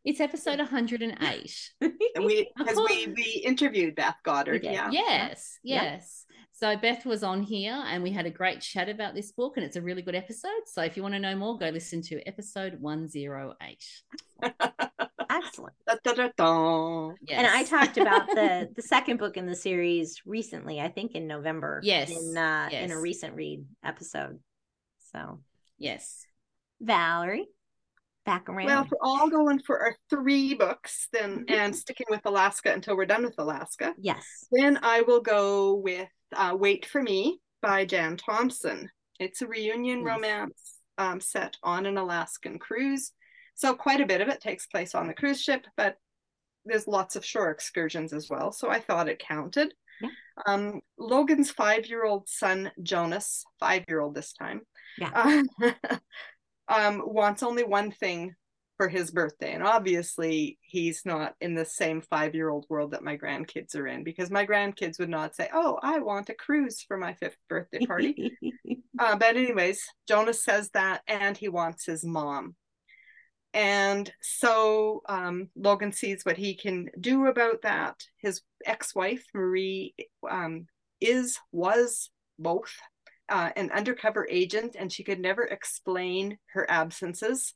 It's 0.05 0.21
episode 0.21 0.59
108. 0.59 1.71
and 1.81 2.25
we 2.25 2.51
because 2.57 2.77
we 2.77 3.07
we 3.17 3.43
interviewed 3.45 3.95
Beth 3.95 4.17
Goddard. 4.23 4.63
Yeah. 4.63 4.91
Yes. 4.91 5.59
Yes. 5.63 6.27
So 6.53 6.77
Beth 6.77 7.05
was 7.05 7.25
on 7.25 7.43
here 7.43 7.83
and 7.87 8.03
we 8.03 8.11
had 8.11 8.27
a 8.27 8.31
great 8.31 8.61
chat 8.61 8.89
about 8.89 9.15
this 9.15 9.33
book 9.33 9.57
and 9.57 9.67
it's 9.67 9.77
a 9.77 9.83
really 9.83 10.03
good 10.03 10.15
episode. 10.15 10.51
So 10.67 10.83
if 10.83 10.97
you 10.97 11.03
want 11.03 11.15
to 11.15 11.21
know 11.21 11.35
more, 11.35 11.59
go 11.59 11.69
listen 11.69 12.01
to 12.03 12.21
episode 12.29 12.81
108. 12.81 13.85
Excellent. 15.31 15.75
Da, 15.87 15.95
da, 16.05 16.29
da, 16.37 17.11
yes. 17.23 17.39
And 17.39 17.47
I 17.47 17.65
talked 17.65 17.97
about 17.97 18.29
the 18.29 18.69
the 18.77 18.83
second 18.83 19.19
book 19.19 19.37
in 19.37 19.47
the 19.47 19.57
series 19.57 20.23
recently, 20.25 20.81
I 20.81 20.89
think 20.89 21.17
in 21.17 21.27
November. 21.27 21.81
Yes. 21.83 22.11
In 22.11 22.37
uh 22.37 22.69
yes. 22.71 22.85
in 22.85 22.93
a 22.93 23.01
recent 23.01 23.35
read 23.35 23.65
episode. 23.83 24.39
So 25.13 25.41
yes. 25.79 26.25
Valerie 26.81 27.49
back 28.25 28.49
around. 28.49 28.67
Well, 28.67 28.83
if 28.83 28.91
we're 28.91 28.99
all 29.03 29.31
going 29.31 29.61
for 29.61 29.81
our 29.81 29.97
three 30.11 30.55
books, 30.55 31.09
then 31.13 31.41
mm-hmm. 31.41 31.55
and 31.55 31.77
sticking 31.77 32.07
with 32.11 32.25
Alaska 32.25 32.73
until 32.73 32.97
we're 32.97 33.07
done 33.07 33.25
with 33.25 33.39
Alaska. 33.39 33.95
Yes. 33.99 34.47
Then 34.51 34.79
I 34.83 35.03
will 35.03 35.21
go 35.21 35.75
with 35.75 36.09
uh, 36.35 36.57
Wait 36.59 36.87
for 36.87 37.03
Me 37.03 37.41
by 37.63 37.85
Jan 37.85 38.17
Thompson. 38.17 38.91
It's 39.21 39.43
a 39.43 39.47
reunion 39.47 40.01
yes. 40.01 40.07
romance 40.07 40.75
um, 40.99 41.21
set 41.21 41.57
on 41.63 41.87
an 41.87 41.99
Alaskan 41.99 42.59
cruise. 42.59 43.13
So 43.55 43.75
quite 43.75 44.01
a 44.01 44.07
bit 44.07 44.21
of 44.21 44.29
it 44.29 44.41
takes 44.41 44.67
place 44.67 44.95
on 44.95 45.07
the 45.07 45.15
cruise 45.15 45.41
ship, 45.41 45.67
but 45.77 45.97
there's 46.65 46.89
lots 46.89 47.15
of 47.15 47.25
shore 47.25 47.51
excursions 47.51 48.13
as 48.13 48.29
well. 48.29 48.51
So 48.51 48.69
I 48.69 48.81
thought 48.81 49.09
it 49.09 49.19
counted. 49.19 49.75
Yeah. 50.01 50.09
Um, 50.47 50.81
Logan's 50.99 51.53
five 51.53 51.87
year 51.87 52.05
old 52.05 52.29
son, 52.29 52.73
Jonas, 52.83 53.45
five 53.61 53.85
year 53.87 54.01
old 54.01 54.15
this 54.15 54.33
time, 54.33 54.63
yeah. 54.99 55.43
Uh, 55.61 55.71
um, 56.69 57.03
wants 57.05 57.43
only 57.43 57.65
one 57.65 57.91
thing 57.91 58.35
for 58.77 58.89
his 58.89 59.11
birthday. 59.11 59.53
And 59.53 59.63
obviously, 59.63 60.59
he's 60.63 61.03
not 61.05 61.35
in 61.41 61.55
the 61.55 61.65
same 61.65 62.01
five 62.01 62.35
year 62.35 62.51
old 62.51 62.67
world 62.69 62.91
that 62.91 63.05
my 63.05 63.17
grandkids 63.17 63.77
are 63.77 63.87
in 63.87 64.05
because 64.05 64.31
my 64.31 64.47
grandkids 64.47 64.99
would 64.99 65.09
not 65.09 65.35
say, 65.35 65.49
Oh, 65.53 65.79
I 65.83 66.01
want 66.01 66.31
a 66.31 66.35
cruise 66.35 66.83
for 66.87 66.97
my 66.97 67.15
fifth 67.15 67.37
birthday 67.49 67.87
party. 67.87 68.37
uh, 68.99 69.17
but, 69.17 69.37
anyways, 69.37 69.87
Jonas 70.09 70.45
says 70.45 70.71
that 70.71 71.03
and 71.07 71.37
he 71.37 71.49
wants 71.49 71.87
his 71.87 72.05
mom. 72.05 72.57
And 73.53 74.13
so 74.21 75.03
um, 75.09 75.49
Logan 75.55 75.93
sees 75.93 76.25
what 76.25 76.37
he 76.37 76.57
can 76.57 76.89
do 76.99 77.27
about 77.27 77.63
that. 77.63 77.95
His 78.19 78.43
ex 78.67 78.97
wife, 78.97 79.25
Marie, 79.33 79.95
um, 80.29 80.67
is, 81.01 81.39
was 81.53 82.11
both 82.37 82.75
uh, 83.29 83.51
an 83.57 83.71
undercover 83.73 84.27
agent, 84.31 84.77
and 84.79 84.93
she 84.93 85.05
could 85.05 85.21
never 85.21 85.43
explain 85.43 86.39
her 86.53 86.69
absences 86.71 87.55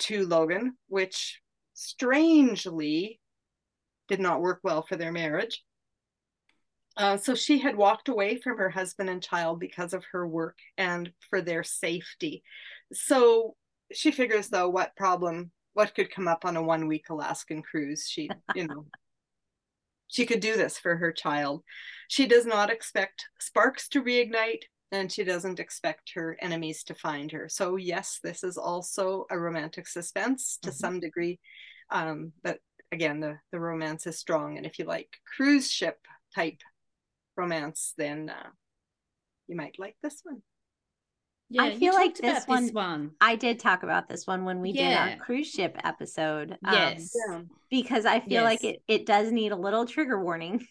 to 0.00 0.26
Logan, 0.26 0.76
which 0.88 1.40
strangely 1.74 3.20
did 4.08 4.20
not 4.20 4.40
work 4.40 4.60
well 4.62 4.82
for 4.82 4.96
their 4.96 5.12
marriage. 5.12 5.62
Uh, 6.96 7.16
so 7.16 7.34
she 7.34 7.58
had 7.58 7.76
walked 7.76 8.08
away 8.08 8.36
from 8.36 8.58
her 8.58 8.68
husband 8.68 9.08
and 9.08 9.22
child 9.22 9.60
because 9.60 9.94
of 9.94 10.04
her 10.12 10.26
work 10.26 10.58
and 10.76 11.12
for 11.28 11.40
their 11.40 11.62
safety. 11.62 12.42
So 12.92 13.54
she 13.92 14.10
figures, 14.10 14.48
though, 14.48 14.68
what 14.68 14.96
problem, 14.96 15.52
what 15.72 15.94
could 15.94 16.12
come 16.12 16.28
up 16.28 16.44
on 16.44 16.56
a 16.56 16.62
one 16.62 16.88
week 16.88 17.08
Alaskan 17.08 17.62
cruise? 17.62 18.06
She, 18.08 18.28
you 18.54 18.66
know, 18.66 18.86
she 20.10 20.26
could 20.26 20.40
do 20.40 20.56
this 20.56 20.78
for 20.78 20.96
her 20.96 21.12
child. 21.12 21.62
She 22.08 22.26
does 22.26 22.44
not 22.44 22.70
expect 22.70 23.26
sparks 23.38 23.88
to 23.90 24.02
reignite, 24.02 24.64
and 24.92 25.10
she 25.10 25.22
doesn't 25.22 25.60
expect 25.60 26.12
her 26.14 26.36
enemies 26.40 26.82
to 26.84 26.94
find 26.94 27.30
her. 27.30 27.48
So, 27.48 27.76
yes, 27.76 28.18
this 28.22 28.42
is 28.42 28.58
also 28.58 29.26
a 29.30 29.38
romantic 29.38 29.86
suspense 29.86 30.58
to 30.62 30.70
mm-hmm. 30.70 30.76
some 30.76 31.00
degree. 31.00 31.38
Um, 31.90 32.32
but 32.42 32.58
again, 32.92 33.20
the, 33.20 33.38
the 33.52 33.60
romance 33.60 34.06
is 34.06 34.18
strong. 34.18 34.56
And 34.56 34.66
if 34.66 34.78
you 34.78 34.84
like 34.84 35.08
cruise 35.36 35.70
ship 35.70 35.98
type 36.34 36.60
romance, 37.36 37.94
then 37.96 38.30
uh, 38.30 38.50
you 39.46 39.56
might 39.56 39.76
like 39.78 39.96
this 40.02 40.20
one. 40.24 40.42
Yeah, 41.52 41.62
I 41.64 41.76
feel 41.76 41.94
like 41.94 42.14
this 42.16 42.46
one, 42.46 42.66
this 42.66 42.72
one, 42.72 43.10
I 43.20 43.34
did 43.34 43.58
talk 43.58 43.82
about 43.82 44.08
this 44.08 44.24
one 44.24 44.44
when 44.44 44.60
we 44.60 44.70
yeah. 44.70 45.06
did 45.06 45.18
our 45.18 45.24
cruise 45.24 45.50
ship 45.50 45.76
episode. 45.82 46.56
Um, 46.64 46.72
yes. 46.72 47.12
Because 47.68 48.06
I 48.06 48.20
feel 48.20 48.42
yes. 48.42 48.44
like 48.44 48.64
it, 48.64 48.82
it 48.86 49.04
does 49.04 49.32
need 49.32 49.50
a 49.50 49.56
little 49.56 49.84
trigger 49.84 50.22
warning 50.22 50.64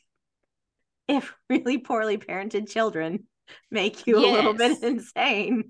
if 1.09 1.36
really 1.50 1.79
poorly 1.79 2.17
parented 2.17 2.69
children 2.69 3.27
make 3.69 4.07
you 4.07 4.21
yes. 4.21 4.29
a 4.29 4.33
little 4.33 4.53
bit 4.53 4.81
insane. 4.81 5.69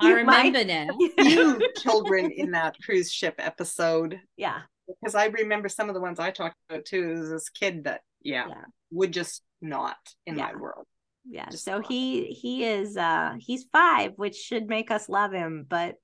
I 0.00 0.12
remember 0.12 0.52
might... 0.52 0.66
now. 0.68 0.86
few 1.18 1.60
children 1.78 2.30
in 2.30 2.52
that 2.52 2.76
cruise 2.84 3.12
ship 3.12 3.34
episode. 3.38 4.20
Yeah. 4.36 4.60
Because 4.86 5.16
I 5.16 5.26
remember 5.26 5.68
some 5.68 5.88
of 5.88 5.94
the 5.94 6.00
ones 6.00 6.20
I 6.20 6.30
talked 6.30 6.56
about 6.68 6.84
too. 6.84 7.16
As 7.18 7.30
this 7.30 7.48
kid 7.48 7.84
that, 7.84 8.02
yeah, 8.22 8.46
yeah. 8.48 8.64
would 8.92 9.12
just 9.12 9.42
not 9.60 9.96
in 10.26 10.36
yeah. 10.36 10.52
my 10.52 10.60
world 10.60 10.86
yeah 11.28 11.48
Just 11.50 11.64
so 11.64 11.80
he 11.80 12.26
he 12.26 12.64
is 12.64 12.96
uh 12.96 13.34
he's 13.38 13.64
five 13.72 14.12
which 14.16 14.36
should 14.36 14.68
make 14.68 14.90
us 14.90 15.08
love 15.08 15.32
him 15.32 15.66
but 15.68 15.96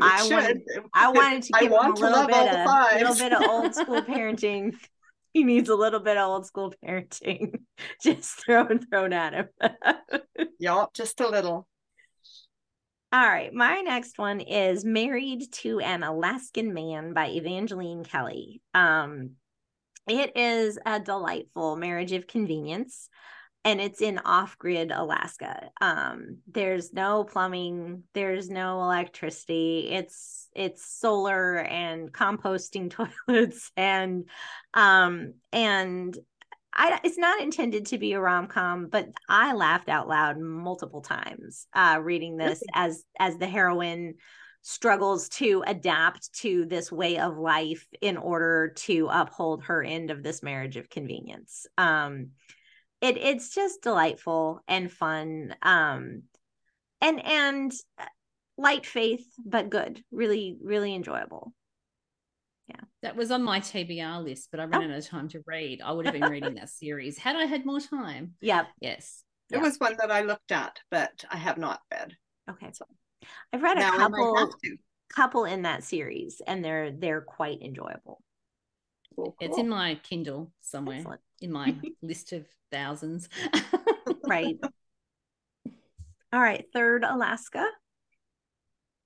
I 0.00 0.28
wanted, 0.30 0.62
I 0.94 1.10
wanted 1.10 1.42
to 1.44 1.52
give 1.60 1.72
him 1.72 1.78
a 1.78 1.90
little 1.94 2.26
bit 2.26 2.54
of 2.54 2.66
a 2.66 2.98
little 2.98 3.14
bit 3.14 3.32
of 3.32 3.42
old 3.48 3.74
school 3.74 4.02
parenting. 4.02 4.74
he 5.32 5.44
needs 5.44 5.68
a 5.68 5.74
little 5.74 6.00
bit 6.00 6.16
of 6.16 6.28
old 6.28 6.46
school 6.46 6.74
parenting, 6.84 7.60
just 8.02 8.44
thrown 8.44 8.80
thrown 8.90 9.12
at 9.12 9.32
him. 9.32 9.48
yeah, 10.58 10.86
just 10.94 11.20
a 11.20 11.28
little. 11.28 11.66
All 13.12 13.26
right, 13.26 13.54
my 13.54 13.80
next 13.80 14.18
one 14.18 14.40
is 14.40 14.84
"Married 14.84 15.50
to 15.52 15.80
an 15.80 16.02
Alaskan 16.02 16.74
Man" 16.74 17.14
by 17.14 17.28
Evangeline 17.28 18.04
Kelly. 18.04 18.60
Um, 18.74 19.32
it 20.06 20.36
is 20.36 20.78
a 20.84 21.00
delightful 21.00 21.76
marriage 21.76 22.12
of 22.12 22.26
convenience 22.26 23.08
and 23.66 23.80
it's 23.80 24.00
in 24.00 24.18
off-grid 24.18 24.92
Alaska. 24.92 25.70
Um, 25.80 26.38
there's 26.46 26.92
no 26.92 27.24
plumbing, 27.24 28.04
there's 28.14 28.48
no 28.48 28.80
electricity. 28.82 29.88
It's 29.90 30.48
it's 30.54 30.86
solar 30.86 31.58
and 31.58 32.12
composting 32.12 32.90
toilets 33.26 33.70
and 33.76 34.28
um 34.72 35.34
and 35.52 36.16
I, 36.78 37.00
it's 37.02 37.18
not 37.18 37.40
intended 37.40 37.86
to 37.86 37.98
be 37.98 38.12
a 38.12 38.20
rom-com, 38.20 38.88
but 38.88 39.08
I 39.28 39.54
laughed 39.54 39.88
out 39.88 40.08
loud 40.08 40.38
multiple 40.38 41.00
times 41.00 41.66
uh, 41.74 41.98
reading 42.02 42.36
this 42.36 42.62
as 42.74 43.02
as 43.18 43.36
the 43.38 43.48
heroine 43.48 44.14
struggles 44.62 45.28
to 45.30 45.64
adapt 45.66 46.32
to 46.34 46.66
this 46.66 46.92
way 46.92 47.18
of 47.18 47.38
life 47.38 47.86
in 48.00 48.16
order 48.16 48.74
to 48.76 49.08
uphold 49.10 49.64
her 49.64 49.82
end 49.82 50.10
of 50.10 50.22
this 50.22 50.42
marriage 50.42 50.76
of 50.76 50.90
convenience. 50.90 51.66
Um, 51.78 52.30
it 53.00 53.16
it's 53.16 53.54
just 53.54 53.82
delightful 53.82 54.60
and 54.68 54.90
fun 54.90 55.54
um 55.62 56.22
and 57.00 57.24
and 57.24 57.72
uh, 57.98 58.04
light 58.58 58.86
faith 58.86 59.26
but 59.44 59.70
good 59.70 60.02
really 60.10 60.56
really 60.62 60.94
enjoyable. 60.94 61.52
Yeah. 62.68 62.80
That 63.02 63.16
was 63.16 63.30
on 63.30 63.44
my 63.44 63.60
tbr 63.60 64.24
list 64.24 64.48
but 64.50 64.60
i 64.60 64.64
ran 64.64 64.90
oh. 64.90 64.94
out 64.94 64.98
of 64.98 65.06
time 65.06 65.28
to 65.28 65.42
read. 65.46 65.80
I 65.82 65.92
would 65.92 66.06
have 66.06 66.14
been 66.14 66.22
reading 66.30 66.54
that 66.54 66.70
series 66.70 67.18
had 67.18 67.36
i 67.36 67.44
had 67.44 67.66
more 67.66 67.80
time. 67.80 68.34
Yep. 68.40 68.66
Yes. 68.80 69.22
It 69.50 69.56
yep. 69.56 69.62
was 69.62 69.76
one 69.78 69.96
that 69.98 70.10
i 70.10 70.22
looked 70.22 70.52
at 70.52 70.78
but 70.90 71.24
i 71.30 71.36
have 71.36 71.58
not 71.58 71.80
read. 71.92 72.14
Okay. 72.50 72.70
So 72.72 72.86
i've 73.52 73.62
read 73.62 73.78
a 73.78 73.90
couple 73.90 74.50
couple 75.08 75.44
in 75.44 75.62
that 75.62 75.84
series 75.84 76.42
and 76.46 76.64
they're 76.64 76.90
they're 76.90 77.20
quite 77.20 77.62
enjoyable 77.62 78.20
cool, 79.16 79.34
cool. 79.38 79.48
it's 79.48 79.58
in 79.58 79.68
my 79.68 79.98
kindle 80.02 80.52
somewhere 80.60 80.98
Excellent. 80.98 81.20
in 81.40 81.52
my 81.52 81.74
list 82.02 82.32
of 82.32 82.46
thousands. 82.70 83.28
right. 84.24 84.56
All 86.32 86.40
right. 86.40 86.64
Third, 86.72 87.04
Alaska. 87.04 87.66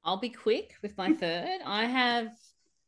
I'll 0.04 0.16
be 0.16 0.30
quick 0.30 0.74
with 0.82 0.96
my 0.96 1.12
third. 1.12 1.60
I 1.64 1.84
have 1.84 2.32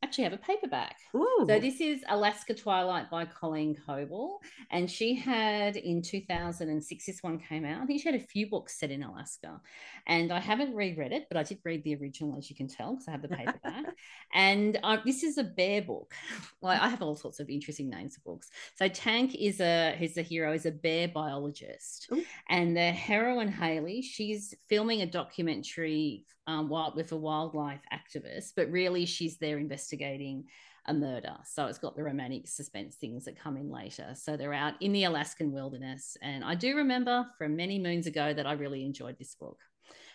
actually 0.03 0.25
have 0.25 0.33
a 0.33 0.39
paperback. 0.39 0.97
Ooh. 1.15 1.45
So 1.47 1.59
this 1.59 1.81
is 1.81 2.03
Alaska 2.09 2.55
Twilight 2.55 3.11
by 3.11 3.25
Colleen 3.25 3.77
Coble. 3.87 4.41
And 4.71 4.91
she 4.91 5.15
had 5.15 5.77
in 5.77 6.03
2006, 6.03 7.07
this 7.07 7.23
one 7.23 7.39
came 7.39 7.65
out. 7.65 7.83
I 7.83 7.87
think 7.87 8.03
she 8.03 8.09
had 8.11 8.21
a 8.21 8.25
few 8.25 8.49
books 8.49 8.79
set 8.79 8.91
in 8.91 9.03
Alaska. 9.03 9.61
And 10.07 10.33
I 10.33 10.41
haven't 10.41 10.75
reread 10.75 11.13
it, 11.13 11.27
but 11.31 11.37
I 11.37 11.45
did 11.45 11.59
read 11.65 11.85
the 11.85 11.95
original, 11.97 12.37
as 12.37 12.51
you 12.51 12.57
can 12.57 12.69
tell, 12.69 12.95
because 12.95 13.09
I 13.09 13.13
have 13.13 13.23
the 13.23 13.29
paperback. 13.29 13.95
and 14.35 14.79
uh, 14.83 14.99
this 15.05 15.23
is 15.23 15.39
a 15.39 15.45
bear 15.45 15.83
book. 15.83 16.13
Like 16.61 16.81
I 16.81 16.89
have 16.89 17.03
all 17.03 17.17
sorts 17.17 17.41
of 17.41 17.51
interesting 17.51 17.91
names 17.91 18.17
of 18.17 18.25
books. 18.25 18.51
So 18.77 18.87
Tank 18.87 19.35
is 19.35 19.61
a, 19.61 19.97
who's 19.99 20.15
the 20.15 20.23
hero, 20.23 20.53
is 20.53 20.65
a 20.65 20.71
bear 20.71 21.09
biologist. 21.09 22.09
Ooh. 22.13 22.23
And 22.49 22.77
the 22.77 22.93
heroine, 22.93 23.49
Haley, 23.49 24.01
she's 24.01 24.55
filming 24.69 25.03
a 25.03 25.07
documentary 25.07 26.25
um, 26.47 26.69
with 26.95 27.13
a 27.13 27.17
wildlife 27.17 27.83
activist, 27.93 28.53
but 28.57 28.71
really 28.71 29.07
she's 29.07 29.39
there 29.39 29.59
investigating 29.59 30.45
a 30.87 30.95
murder. 30.95 31.37
So 31.45 31.67
it's 31.67 31.79
got 31.79 31.95
the 31.95 32.03
romantic 32.03 32.49
suspense 32.49 32.97
things 32.97 33.25
that 33.25 33.39
come 33.39 33.57
in 33.57 33.71
later. 33.71 34.15
So 34.15 34.37
they're 34.37 34.53
out 34.53 34.75
in 34.81 34.93
the 34.93 35.05
Alaskan 35.05 35.53
wilderness. 35.53 36.17
And 36.23 36.43
I 36.45 36.55
do 36.55 36.77
remember 36.77 37.27
from 37.39 37.57
many 37.57 37.79
moons 37.79 38.07
ago 38.07 38.35
that 38.35 38.47
I 38.47 38.53
really 38.53 38.85
enjoyed 38.85 39.17
this 39.19 39.35
book. 39.35 39.59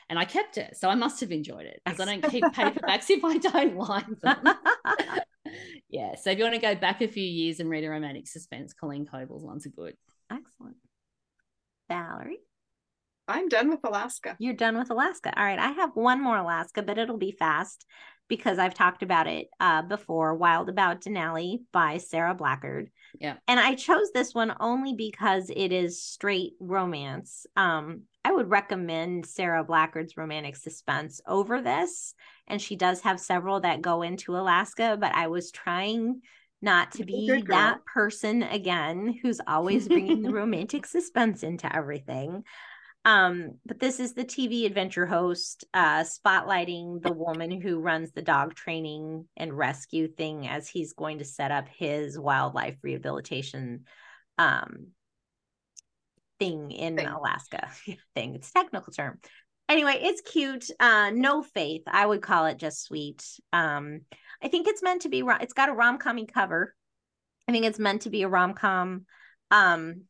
and 0.09 0.17
I 0.19 0.25
kept 0.25 0.57
it. 0.57 0.77
So 0.77 0.89
I 0.89 0.95
must 0.95 1.19
have 1.21 1.31
enjoyed 1.31 1.65
it 1.65 1.81
because 1.85 1.99
I 1.99 2.05
don't 2.05 2.29
keep 2.29 2.43
paperbacks 2.53 3.09
if 3.09 3.23
I 3.23 3.37
don't 3.37 3.77
like 3.77 4.19
them. 4.21 4.37
yeah. 5.89 6.15
So 6.15 6.31
if 6.31 6.37
you 6.37 6.43
want 6.43 6.55
to 6.55 6.61
go 6.61 6.75
back 6.75 7.01
a 7.01 7.07
few 7.07 7.23
years 7.23 7.59
and 7.59 7.69
read 7.69 7.83
a 7.83 7.89
romantic 7.89 8.27
suspense, 8.27 8.73
Colleen 8.73 9.05
Coble's 9.05 9.43
ones 9.43 9.65
are 9.65 9.69
good. 9.69 9.95
Excellent. 10.31 10.77
Valerie? 11.89 12.39
I'm 13.27 13.49
done 13.49 13.69
with 13.69 13.79
Alaska. 13.83 14.35
You're 14.39 14.53
done 14.53 14.77
with 14.77 14.89
Alaska. 14.89 15.33
All 15.37 15.43
right. 15.43 15.59
I 15.59 15.71
have 15.71 15.91
one 15.95 16.21
more 16.21 16.37
Alaska, 16.37 16.81
but 16.81 16.97
it'll 16.97 17.17
be 17.17 17.31
fast 17.31 17.85
because 18.27 18.59
I've 18.59 18.73
talked 18.73 19.03
about 19.03 19.27
it 19.27 19.47
uh, 19.59 19.81
before 19.83 20.35
Wild 20.35 20.69
About 20.69 21.01
Denali 21.01 21.59
by 21.71 21.97
Sara 21.97 22.35
Blackard. 22.35 22.89
Yeah. 23.19 23.35
And 23.47 23.59
I 23.59 23.75
chose 23.75 24.11
this 24.13 24.33
one 24.33 24.53
only 24.59 24.93
because 24.93 25.49
it 25.49 25.71
is 25.71 26.03
straight 26.03 26.53
romance. 26.59 27.45
Um, 27.55 28.03
I 28.25 28.31
would 28.31 28.49
recommend 28.49 29.25
Sara 29.25 29.63
Blackard's 29.63 30.17
romantic 30.17 30.55
suspense 30.55 31.21
over 31.25 31.61
this. 31.61 32.13
And 32.47 32.61
she 32.61 32.75
does 32.75 33.01
have 33.01 33.19
several 33.19 33.61
that 33.61 33.81
go 33.81 34.01
into 34.01 34.35
Alaska, 34.35 34.97
but 34.99 35.15
I 35.15 35.27
was 35.27 35.51
trying 35.51 36.21
not 36.61 36.91
to 36.93 37.05
be 37.05 37.43
that 37.47 37.85
person 37.85 38.43
again 38.43 39.17
who's 39.21 39.39
always 39.47 39.87
bringing 39.87 40.23
the 40.23 40.33
romantic 40.33 40.85
suspense 40.85 41.43
into 41.43 41.73
everything. 41.73 42.43
Um, 43.05 43.53
but 43.65 43.79
this 43.79 43.99
is 44.01 44.13
the 44.13 44.25
TV 44.25 44.65
adventure 44.65 45.05
host 45.05 45.63
uh, 45.73 46.03
spotlighting 46.03 47.01
the 47.01 47.13
woman 47.13 47.61
who 47.61 47.79
runs 47.79 48.11
the 48.11 48.21
dog 48.21 48.53
training 48.53 49.25
and 49.37 49.57
rescue 49.57 50.09
thing 50.09 50.47
as 50.47 50.67
he's 50.67 50.93
going 50.93 51.19
to 51.19 51.25
set 51.25 51.51
up 51.51 51.69
his 51.69 52.19
wildlife 52.19 52.75
rehabilitation 52.83 53.85
um, 54.37 54.87
thing 56.39 56.71
in 56.71 56.97
thing. 56.97 57.07
Alaska. 57.07 57.69
thing, 58.15 58.35
it's 58.35 58.51
technical 58.51 58.91
term. 58.91 59.19
Anyway, 59.69 59.99
it's 60.01 60.21
cute. 60.21 60.69
Uh, 60.79 61.11
no 61.13 61.43
faith. 61.43 61.83
I 61.87 62.05
would 62.05 62.21
call 62.21 62.45
it 62.45 62.57
just 62.57 62.83
sweet. 62.83 63.23
Um, 63.51 64.01
I 64.41 64.47
think 64.47 64.67
it's 64.67 64.83
meant 64.83 65.01
to 65.01 65.09
be. 65.09 65.23
It's 65.41 65.53
got 65.53 65.69
a 65.69 65.73
rom 65.73 65.97
commy 65.97 66.31
cover. 66.31 66.73
I 67.47 67.51
think 67.51 67.65
it's 67.65 67.79
meant 67.79 68.03
to 68.03 68.09
be 68.09 68.23
a 68.23 68.29
rom 68.29 68.53
com. 68.53 69.05
Um, 69.51 70.03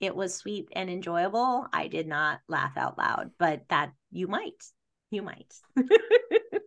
it 0.00 0.14
was 0.14 0.34
sweet 0.34 0.68
and 0.74 0.90
enjoyable. 0.90 1.66
I 1.72 1.88
did 1.88 2.06
not 2.06 2.40
laugh 2.48 2.76
out 2.76 2.98
loud, 2.98 3.30
but 3.38 3.62
that 3.68 3.92
you 4.10 4.26
might. 4.28 4.62
You 5.10 5.22
might. 5.22 5.52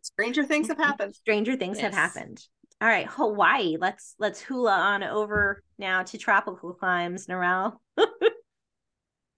Stranger 0.01 0.43
things 0.43 0.67
have 0.69 0.77
happened. 0.77 1.15
Stranger 1.15 1.55
things 1.55 1.77
yes. 1.77 1.85
have 1.85 1.93
happened. 1.93 2.41
All 2.79 2.87
right, 2.87 3.07
Hawaii. 3.07 3.77
Let's 3.79 4.13
let's 4.19 4.39
hula 4.39 4.71
on 4.71 5.03
over 5.03 5.63
now 5.79 6.03
to 6.03 6.17
tropical 6.17 6.73
climes, 6.73 7.25
Narelle. 7.25 7.77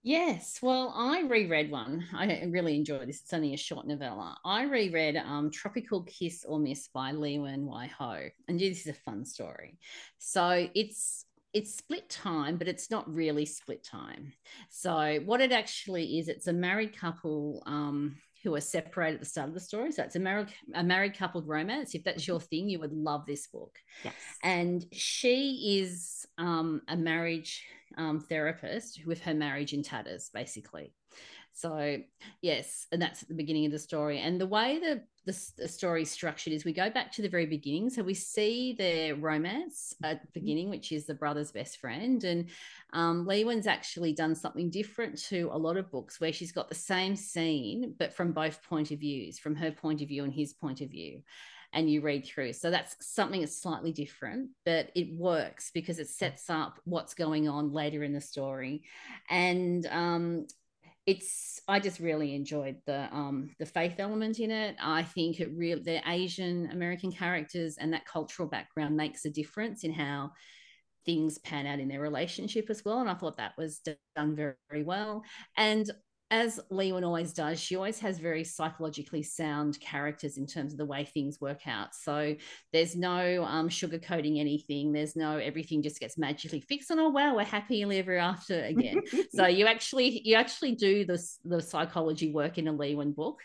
yes, 0.02 0.58
well, 0.60 0.92
I 0.94 1.22
reread 1.22 1.70
one. 1.70 2.06
I 2.14 2.44
really 2.50 2.76
enjoyed 2.76 3.08
this. 3.08 3.22
It's 3.22 3.32
only 3.32 3.54
a 3.54 3.56
short 3.56 3.86
novella. 3.86 4.36
I 4.44 4.64
reread 4.64 5.16
um, 5.16 5.50
Tropical 5.50 6.02
Kiss 6.02 6.44
or 6.46 6.58
Miss 6.58 6.88
by 6.88 7.12
Liwen 7.12 7.62
Y 7.62 7.90
Ho. 7.98 8.28
And 8.46 8.60
this 8.60 8.82
is 8.82 8.88
a 8.88 8.92
fun 8.92 9.24
story. 9.24 9.78
So 10.18 10.68
it's 10.74 11.24
it's 11.52 11.76
split 11.76 12.08
time, 12.08 12.56
but 12.56 12.68
it's 12.68 12.90
not 12.90 13.12
really 13.12 13.44
split 13.44 13.84
time. 13.84 14.32
So 14.68 15.20
what 15.24 15.40
it 15.40 15.52
actually 15.52 16.18
is, 16.18 16.28
it's 16.28 16.46
a 16.46 16.52
married 16.52 16.96
couple 16.96 17.62
um, 17.66 18.16
who 18.42 18.54
are 18.54 18.60
separated 18.60 19.14
at 19.14 19.20
the 19.20 19.26
start 19.26 19.48
of 19.48 19.54
the 19.54 19.60
story. 19.60 19.92
So 19.92 20.02
it's 20.02 20.16
a 20.16 20.20
married 20.20 20.48
a 20.74 20.82
married 20.82 21.16
coupled 21.16 21.48
romance. 21.48 21.94
If 21.94 22.04
that's 22.04 22.26
your 22.26 22.40
thing, 22.40 22.68
you 22.68 22.78
would 22.78 22.92
love 22.92 23.26
this 23.26 23.46
book. 23.48 23.76
Yes. 24.04 24.14
And 24.42 24.84
she 24.92 25.80
is 25.80 26.26
um, 26.38 26.82
a 26.88 26.96
marriage 26.96 27.64
um, 27.98 28.20
therapist 28.20 29.04
with 29.06 29.20
her 29.22 29.34
marriage 29.34 29.72
in 29.72 29.82
tatters, 29.82 30.30
basically. 30.32 30.92
So 31.60 31.98
yes, 32.40 32.86
and 32.90 33.02
that's 33.02 33.22
at 33.22 33.28
the 33.28 33.34
beginning 33.34 33.66
of 33.66 33.72
the 33.72 33.78
story. 33.78 34.20
And 34.20 34.40
the 34.40 34.46
way 34.46 34.78
the, 34.78 35.02
the, 35.26 35.38
the 35.58 35.68
story 35.68 36.02
is 36.02 36.10
structured 36.10 36.52
is 36.52 36.64
we 36.64 36.72
go 36.72 36.88
back 36.88 37.12
to 37.12 37.22
the 37.22 37.28
very 37.28 37.46
beginning. 37.46 37.90
So 37.90 38.02
we 38.02 38.14
see 38.14 38.72
their 38.72 39.14
romance 39.14 39.94
at 40.02 40.22
the 40.22 40.28
mm-hmm. 40.28 40.40
beginning, 40.40 40.70
which 40.70 40.92
is 40.92 41.04
the 41.04 41.14
brother's 41.14 41.52
best 41.52 41.78
friend. 41.78 42.24
And 42.24 42.48
um, 42.92 43.26
Liwen's 43.26 43.66
actually 43.66 44.14
done 44.14 44.34
something 44.34 44.70
different 44.70 45.18
to 45.24 45.50
a 45.52 45.58
lot 45.58 45.76
of 45.76 45.90
books 45.90 46.20
where 46.20 46.32
she's 46.32 46.52
got 46.52 46.68
the 46.68 46.74
same 46.74 47.14
scene, 47.14 47.94
but 47.98 48.14
from 48.14 48.32
both 48.32 48.62
point 48.62 48.90
of 48.90 49.00
views, 49.00 49.38
from 49.38 49.54
her 49.56 49.70
point 49.70 50.00
of 50.00 50.08
view 50.08 50.24
and 50.24 50.32
his 50.32 50.54
point 50.54 50.80
of 50.80 50.90
view 50.90 51.22
and 51.72 51.90
you 51.90 52.00
read 52.00 52.26
through. 52.26 52.52
So 52.52 52.70
that's 52.70 52.96
something 53.00 53.40
that's 53.40 53.60
slightly 53.60 53.92
different, 53.92 54.50
but 54.64 54.90
it 54.94 55.14
works 55.16 55.70
because 55.72 55.98
it 55.98 56.08
sets 56.08 56.50
up 56.50 56.80
what's 56.84 57.14
going 57.14 57.48
on 57.48 57.72
later 57.72 58.02
in 58.02 58.12
the 58.12 58.20
story. 58.20 58.82
And 59.28 59.86
um, 59.86 60.46
it's 61.10 61.60
I 61.66 61.80
just 61.80 61.98
really 61.98 62.34
enjoyed 62.36 62.76
the 62.86 63.08
um 63.12 63.50
the 63.58 63.66
faith 63.66 63.96
element 63.98 64.38
in 64.38 64.52
it. 64.52 64.76
I 64.80 65.02
think 65.02 65.40
it 65.40 65.50
really 65.52 65.82
the 65.82 66.00
Asian 66.08 66.70
American 66.70 67.10
characters 67.10 67.76
and 67.78 67.92
that 67.92 68.06
cultural 68.06 68.48
background 68.48 68.96
makes 68.96 69.24
a 69.24 69.30
difference 69.30 69.82
in 69.82 69.92
how 69.92 70.30
things 71.04 71.38
pan 71.38 71.66
out 71.66 71.80
in 71.80 71.88
their 71.88 72.00
relationship 72.00 72.70
as 72.70 72.84
well. 72.84 73.00
And 73.00 73.10
I 73.10 73.14
thought 73.14 73.38
that 73.38 73.58
was 73.58 73.80
done 74.14 74.36
very, 74.36 74.54
very 74.70 74.84
well. 74.84 75.24
And 75.56 75.90
as 76.30 76.60
Liwen 76.70 77.04
always 77.04 77.32
does, 77.32 77.58
she 77.58 77.74
always 77.74 77.98
has 77.98 78.18
very 78.18 78.44
psychologically 78.44 79.22
sound 79.22 79.80
characters 79.80 80.38
in 80.38 80.46
terms 80.46 80.72
of 80.72 80.78
the 80.78 80.84
way 80.84 81.04
things 81.04 81.40
work 81.40 81.66
out. 81.66 81.94
So 81.94 82.36
there's 82.72 82.94
no 82.94 83.44
um, 83.44 83.68
sugarcoating 83.68 84.38
anything. 84.38 84.92
There's 84.92 85.16
no 85.16 85.38
everything 85.38 85.82
just 85.82 85.98
gets 85.98 86.16
magically 86.16 86.60
fixed. 86.60 86.90
And 86.90 87.00
oh 87.00 87.08
wow, 87.08 87.34
we're 87.34 87.44
happy 87.44 87.82
ever 87.82 88.16
after 88.16 88.62
again. 88.62 89.00
so 89.34 89.46
you 89.46 89.66
actually 89.66 90.22
you 90.24 90.36
actually 90.36 90.76
do 90.76 91.04
the 91.04 91.20
the 91.44 91.60
psychology 91.60 92.32
work 92.32 92.58
in 92.58 92.68
a 92.68 92.72
Liwen 92.72 93.14
book. 93.14 93.40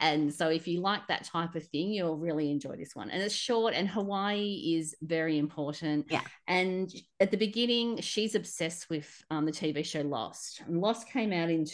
And 0.00 0.32
so 0.32 0.48
if 0.48 0.68
you 0.68 0.80
like 0.80 1.06
that 1.08 1.24
type 1.24 1.54
of 1.54 1.64
thing, 1.64 1.92
you'll 1.92 2.18
really 2.18 2.50
enjoy 2.50 2.76
this 2.76 2.94
one. 2.94 3.10
And 3.10 3.22
it's 3.22 3.34
short, 3.34 3.74
and 3.74 3.88
Hawaii 3.88 4.76
is 4.76 4.94
very 5.02 5.38
important. 5.38 6.06
Yeah. 6.10 6.22
And 6.46 6.92
at 7.20 7.30
the 7.30 7.36
beginning, 7.36 8.00
she's 8.00 8.34
obsessed 8.34 8.88
with 8.90 9.08
um, 9.30 9.46
the 9.46 9.52
TV 9.52 9.84
show 9.84 10.02
Lost. 10.02 10.62
And 10.66 10.80
Lost 10.80 11.08
came 11.08 11.32
out 11.32 11.50
in 11.50 11.64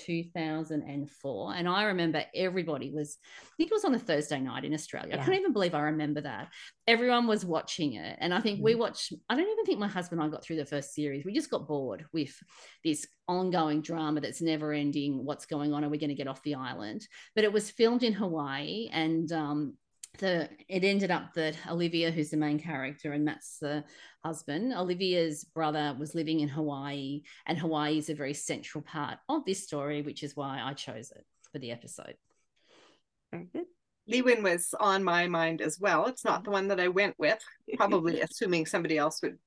2004. 0.59 1.55
And 1.55 1.69
I 1.69 1.85
remember 1.85 2.25
everybody 2.35 2.91
was, 2.91 3.19
I 3.43 3.55
think 3.57 3.71
it 3.71 3.75
was 3.75 3.85
on 3.85 3.95
a 3.95 3.99
Thursday 3.99 4.41
night 4.41 4.65
in 4.65 4.75
Australia. 4.75 5.15
Yeah. 5.15 5.23
I 5.23 5.25
can't 5.25 5.39
even 5.39 5.53
believe 5.53 5.75
I 5.75 5.83
remember 5.83 6.21
that. 6.23 6.49
Everyone 6.87 7.27
was 7.27 7.45
watching 7.45 7.95
it. 7.95 8.19
And 8.21 8.33
I 8.35 8.41
think 8.41 8.61
mm. 8.61 8.65
we 8.65 8.75
watched, 8.75 9.13
I 9.29 9.35
don't 9.35 9.51
even 9.51 9.65
think 9.65 9.79
my 9.79 9.89
husband 9.89 10.21
and 10.21 10.29
I 10.29 10.33
got 10.33 10.45
through 10.45 10.57
the 10.57 10.67
first 10.67 10.95
series. 10.95 11.25
We 11.25 11.33
just 11.33 11.51
got 11.51 11.69
bored 11.69 12.05
with 12.13 12.35
this 12.85 13.07
ongoing 13.29 13.83
drama 13.83 14.21
that's 14.21 14.43
never 14.43 14.73
ending. 14.73 15.25
What's 15.25 15.47
going 15.47 15.73
on? 15.73 15.85
Are 15.85 15.89
we 15.89 15.99
going 15.99 16.11
to 16.11 16.15
get 16.15 16.29
off 16.29 16.43
the 16.43 16.57
island? 16.57 17.07
But 17.35 17.45
it 17.45 17.53
was 17.53 17.71
filmed 17.71 18.03
in 18.03 18.13
Hawaii. 18.13 18.89
And 18.93 19.31
um, 19.33 19.75
the 20.19 20.49
it 20.69 20.85
ended 20.85 21.11
up 21.11 21.35
that 21.35 21.57
Olivia, 21.69 22.11
who's 22.11 22.31
the 22.31 22.37
main 22.37 22.59
character, 22.59 23.13
and 23.13 23.25
Matt's 23.25 23.59
the 23.61 23.85
husband, 24.25 24.73
Olivia's 24.73 25.45
brother 25.45 25.97
was 25.99 26.15
living 26.15 26.41
in 26.41 26.49
Hawaii, 26.49 27.23
and 27.47 27.59
Hawaii 27.59 27.99
is 27.99 28.11
a 28.11 28.15
very 28.15 28.35
central 28.35 28.83
part 28.83 29.19
of 29.29 29.45
this 29.45 29.63
story, 29.63 30.03
which 30.03 30.23
is 30.23 30.37
why 30.37 30.61
I 30.63 30.75
chose 30.75 31.11
it 31.11 31.25
for 31.53 31.59
the 31.59 31.71
episode. 31.71 32.15
Very 33.31 33.49
good. 33.53 33.65
Liwen 34.11 34.43
was 34.43 34.75
on 34.79 35.05
my 35.05 35.29
mind 35.29 35.61
as 35.61 35.79
well. 35.79 36.07
It's 36.07 36.25
not 36.25 36.45
the 36.45 36.51
one 36.51 36.69
that 36.69 36.81
I 36.81 36.89
went 36.89 37.19
with, 37.19 37.39
probably 37.77 38.21
assuming 38.23 38.67
somebody 38.67 38.99
else 38.99 39.23
would 39.23 39.39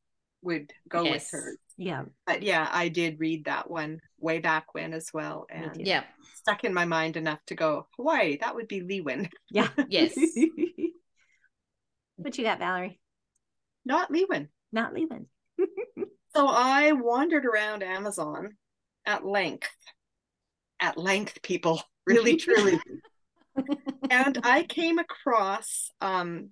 would 0.42 0.72
go 0.88 1.04
yes. 1.04 1.32
with 1.32 1.42
her. 1.42 1.58
Yeah. 1.78 2.04
But 2.26 2.42
yeah, 2.42 2.68
I 2.72 2.90
did 2.90 3.20
read 3.20 3.46
that 3.46 3.70
one 3.70 4.00
way 4.20 4.40
back 4.40 4.74
when 4.74 4.94
as 4.94 5.10
well. 5.14 5.46
And 5.50 5.86
yeah, 5.86 6.04
stuck 6.36 6.64
in 6.64 6.74
my 6.74 6.86
mind 6.86 7.18
enough 7.18 7.40
to 7.48 7.56
go, 7.56 7.88
Hawaii, 7.98 8.38
that 8.38 8.56
would 8.56 8.68
be 8.68 8.82
Liwen. 8.82 9.30
Yeah. 9.52 9.70
yes. 9.90 10.16
what 12.16 12.38
you 12.38 12.44
got, 12.44 12.60
Valerie? 12.60 13.00
Not 13.86 14.12
Liwen. 14.12 14.48
Not 14.72 14.94
Liwen. 14.94 15.26
so 16.36 16.48
I 16.48 16.94
wandered 16.94 17.46
around 17.46 17.84
Amazon 17.84 18.56
at 19.06 19.26
length. 19.26 19.70
At 20.80 20.98
length, 20.98 21.42
people. 21.42 21.82
Really, 22.06 22.38
truly. 22.38 22.80
and 24.10 24.38
I 24.44 24.64
came 24.64 25.00
across 25.00 25.92
um, 26.02 26.50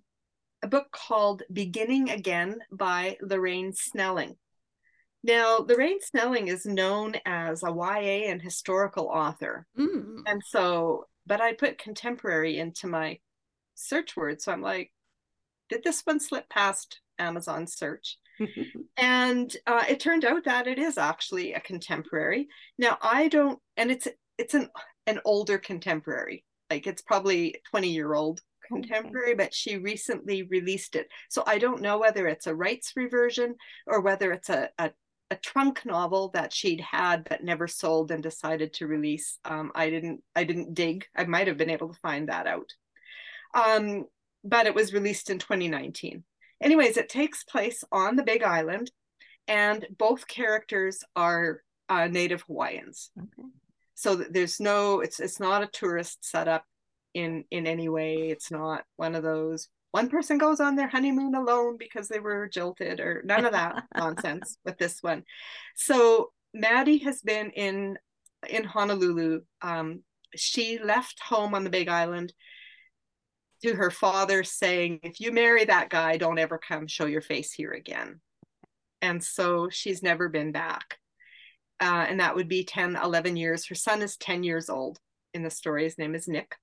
a 0.63 0.67
book 0.67 0.87
called 0.91 1.43
Beginning 1.51 2.09
Again 2.09 2.57
by 2.71 3.17
Lauraine 3.21 3.73
Snelling. 3.73 4.35
Now, 5.23 5.59
Lauraine 5.59 6.01
Snelling 6.01 6.49
is 6.49 6.65
known 6.65 7.13
as 7.25 7.63
a 7.63 7.71
YA 7.71 8.29
and 8.29 8.41
historical 8.41 9.07
author. 9.07 9.65
Mm. 9.77 10.23
And 10.25 10.41
so, 10.45 11.05
but 11.25 11.39
I 11.39 11.53
put 11.53 11.77
contemporary 11.77 12.57
into 12.57 12.87
my 12.87 13.19
search 13.75 14.17
word. 14.17 14.41
So 14.41 14.51
I'm 14.51 14.61
like, 14.61 14.91
did 15.69 15.83
this 15.83 16.01
one 16.01 16.19
slip 16.19 16.49
past 16.49 16.99
Amazon 17.19 17.67
search? 17.67 18.17
and 18.97 19.55
uh, 19.65 19.83
it 19.87 19.99
turned 19.99 20.25
out 20.25 20.43
that 20.43 20.67
it 20.67 20.77
is 20.77 20.97
actually 20.97 21.53
a 21.53 21.59
contemporary. 21.61 22.47
Now, 22.77 22.97
I 23.01 23.29
don't, 23.29 23.59
and 23.77 23.91
it's 23.91 24.07
it's 24.37 24.53
an 24.53 24.69
an 25.07 25.19
older 25.25 25.57
contemporary. 25.57 26.43
Like 26.69 26.87
it's 26.87 27.01
probably 27.01 27.55
20 27.69 27.89
year 27.89 28.13
old 28.13 28.41
contemporary, 28.67 29.33
okay. 29.33 29.43
but 29.43 29.53
she 29.53 29.77
recently 29.77 30.43
released 30.43 30.95
it. 30.95 31.07
So 31.29 31.43
I 31.45 31.59
don't 31.59 31.81
know 31.81 31.97
whether 31.97 32.27
it's 32.27 32.47
a 32.47 32.55
rights 32.55 32.93
reversion 32.95 33.55
or 33.85 34.01
whether 34.01 34.31
it's 34.31 34.49
a, 34.49 34.69
a 34.77 34.91
a 35.31 35.35
trunk 35.35 35.85
novel 35.85 36.29
that 36.33 36.53
she'd 36.53 36.81
had 36.81 37.27
but 37.27 37.43
never 37.43 37.67
sold 37.67 38.11
and 38.11 38.21
decided 38.21 38.73
to 38.73 38.87
release. 38.87 39.39
Um, 39.45 39.71
I 39.75 39.89
didn't 39.89 40.21
I 40.35 40.43
didn't 40.43 40.73
dig. 40.73 41.05
I 41.15 41.25
might 41.25 41.47
have 41.47 41.57
been 41.57 41.69
able 41.69 41.89
to 41.89 41.99
find 41.99 42.29
that 42.29 42.47
out. 42.47 42.69
Um, 43.53 44.05
but 44.43 44.65
it 44.65 44.75
was 44.75 44.93
released 44.93 45.29
in 45.29 45.39
2019. 45.39 46.23
Anyways, 46.61 46.97
it 46.97 47.09
takes 47.09 47.43
place 47.43 47.83
on 47.91 48.15
the 48.15 48.23
Big 48.23 48.43
Island, 48.43 48.91
and 49.47 49.85
both 49.97 50.27
characters 50.27 51.03
are 51.15 51.61
uh, 51.89 52.07
Native 52.07 52.41
Hawaiians. 52.43 53.11
Okay. 53.17 53.47
So 53.95 54.15
there's 54.15 54.59
no 54.59 55.01
it's 55.01 55.19
it's 55.19 55.39
not 55.39 55.63
a 55.63 55.67
tourist 55.67 56.25
setup 56.25 56.65
in 57.13 57.45
in 57.51 57.67
any 57.67 57.89
way. 57.89 58.29
It's 58.29 58.51
not 58.51 58.83
one 58.95 59.15
of 59.15 59.23
those 59.23 59.67
one 59.93 60.09
person 60.09 60.39
goes 60.39 60.59
on 60.59 60.75
their 60.75 60.87
honeymoon 60.87 61.35
alone 61.35 61.77
because 61.77 62.07
they 62.07 62.19
were 62.19 62.49
jilted 62.49 62.99
or 62.99 63.21
none 63.25 63.45
of 63.45 63.51
that 63.51 63.83
nonsense 63.95 64.57
with 64.65 64.75
this 64.79 65.03
one. 65.03 65.23
So 65.75 66.31
Maddie 66.51 66.97
has 66.97 67.21
been 67.21 67.51
in 67.51 67.99
in 68.49 68.63
Honolulu. 68.63 69.41
Um, 69.61 70.01
she 70.35 70.79
left 70.79 71.21
home 71.21 71.53
on 71.53 71.63
the 71.63 71.69
Big 71.69 71.89
Island 71.89 72.33
to 73.61 73.75
her 73.75 73.91
father 73.91 74.43
saying, 74.43 74.99
if 75.03 75.19
you 75.19 75.31
marry 75.31 75.63
that 75.65 75.91
guy, 75.91 76.17
don't 76.17 76.39
ever 76.39 76.57
come 76.57 76.87
show 76.87 77.05
your 77.05 77.21
face 77.21 77.53
here 77.53 77.71
again. 77.71 78.19
And 79.03 79.23
so 79.23 79.69
she's 79.69 80.01
never 80.01 80.27
been 80.27 80.51
back. 80.51 80.97
Uh, 81.79 82.07
and 82.09 82.19
that 82.19 82.35
would 82.35 82.47
be 82.47 82.65
10, 82.65 82.95
11 82.95 83.37
years. 83.37 83.67
Her 83.67 83.75
son 83.75 84.01
is 84.01 84.17
10 84.17 84.41
years 84.41 84.71
old 84.71 84.97
in 85.35 85.43
the 85.43 85.51
story. 85.51 85.83
His 85.83 85.99
name 85.99 86.15
is 86.15 86.27
Nick 86.27 86.55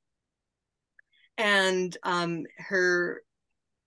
and 1.38 1.96
um, 2.02 2.44
her 2.58 3.22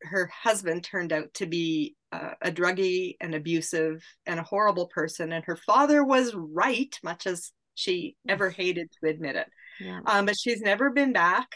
her 0.01 0.27
husband 0.27 0.84
turned 0.84 1.13
out 1.13 1.34
to 1.34 1.45
be 1.45 1.95
uh, 2.12 2.32
a 2.41 2.51
druggie 2.51 3.15
and 3.21 3.34
abusive 3.34 4.03
and 4.25 4.39
a 4.39 4.43
horrible 4.43 4.88
person 4.88 5.32
and 5.32 5.45
her 5.45 5.56
father 5.56 6.03
was 6.03 6.36
right 6.36 6.99
much 7.03 7.25
as 7.25 7.51
she 7.75 8.15
ever 8.27 8.49
hated 8.49 8.89
to 8.91 9.10
admit 9.10 9.36
it. 9.36 9.47
Yeah. 9.79 10.01
um, 10.06 10.25
but 10.25 10.38
she's 10.38 10.62
never 10.62 10.91
been 10.91 11.13
back 11.13 11.47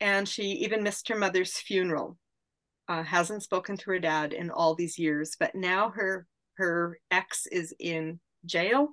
and 0.00 0.28
she 0.28 0.44
even 0.44 0.82
missed 0.82 1.08
her 1.08 1.16
mother's 1.16 1.58
funeral. 1.58 2.16
Uh, 2.88 3.02
hasn't 3.02 3.42
spoken 3.42 3.76
to 3.76 3.90
her 3.90 3.98
dad 3.98 4.32
in 4.32 4.48
all 4.48 4.76
these 4.76 4.96
years 4.96 5.34
but 5.40 5.56
now 5.56 5.90
her 5.90 6.24
her 6.56 6.96
ex 7.10 7.46
is 7.50 7.74
in 7.80 8.20
jail 8.44 8.90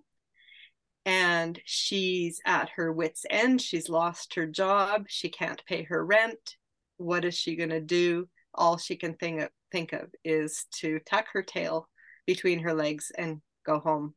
and 1.06 1.60
she's 1.66 2.40
at 2.46 2.70
her 2.76 2.92
wits 2.92 3.26
end. 3.30 3.62
She's 3.62 3.90
lost 3.90 4.36
her 4.36 4.46
job. 4.46 5.06
She 5.08 5.30
can't 5.30 5.64
pay 5.66 5.84
her 5.84 6.06
rent. 6.06 6.56
What 6.98 7.26
is 7.26 7.36
she 7.36 7.56
going 7.56 7.70
to 7.72 7.82
do? 7.82 8.28
All 8.54 8.78
she 8.78 8.96
can 8.96 9.16
think 9.16 9.42
of, 9.42 9.50
think 9.72 9.94
of 9.94 10.10
is 10.24 10.66
to 10.80 11.00
tuck 11.00 11.26
her 11.34 11.44
tail 11.44 11.90
between 12.26 12.60
her 12.60 12.74
legs 12.74 13.12
and 13.18 13.42
go 13.66 13.80
home 13.80 14.14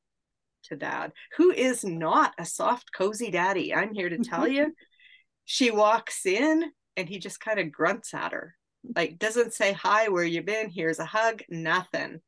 to 0.64 0.76
dad 0.76 1.12
who 1.36 1.52
is 1.52 1.84
not 1.84 2.34
a 2.38 2.44
soft 2.44 2.90
cozy 2.92 3.30
daddy 3.30 3.72
i'm 3.72 3.94
here 3.94 4.08
to 4.08 4.18
tell 4.18 4.48
you. 4.48 4.74
She 5.48 5.70
walks 5.70 6.26
in 6.26 6.64
and 6.96 7.08
he 7.08 7.20
just 7.20 7.38
kind 7.38 7.60
of 7.60 7.70
grunts 7.70 8.12
at 8.12 8.32
her. 8.32 8.56
Like 8.96 9.18
doesn't 9.18 9.54
say 9.54 9.72
hi 9.72 10.08
where 10.08 10.24
you 10.24 10.42
been? 10.42 10.70
Here's 10.70 10.98
a 10.98 11.04
hug. 11.04 11.42
Nothing 11.48 12.20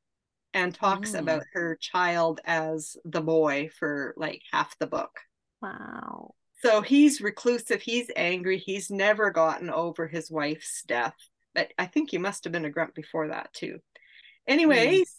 and 0.55 0.75
talks 0.75 1.13
mm. 1.13 1.19
about 1.19 1.45
her 1.53 1.77
child 1.81 2.41
as 2.45 2.97
the 3.05 3.21
boy 3.21 3.71
for 3.79 4.15
like 4.17 4.43
half 4.53 4.79
the 4.79 4.87
book. 4.87 5.21
Wow. 5.61 6.35
So 6.63 6.83
he's 6.83 7.21
reclusive, 7.21 7.83
he's 7.83 8.11
angry, 8.17 8.59
he's 8.59 8.91
never 8.91 9.31
gotten 9.31 9.71
over 9.71 10.09
his 10.09 10.31
wife's 10.31 10.83
death. 10.83 11.15
But 11.55 11.73
I 11.79 11.87
think 11.87 12.11
he 12.11 12.19
must 12.19 12.45
have 12.45 12.53
been 12.53 12.65
a 12.65 12.71
grunt 12.71 12.95
before 12.95 13.29
that 13.29 13.53
too. 13.53 13.79
Anyways, 14.47 15.15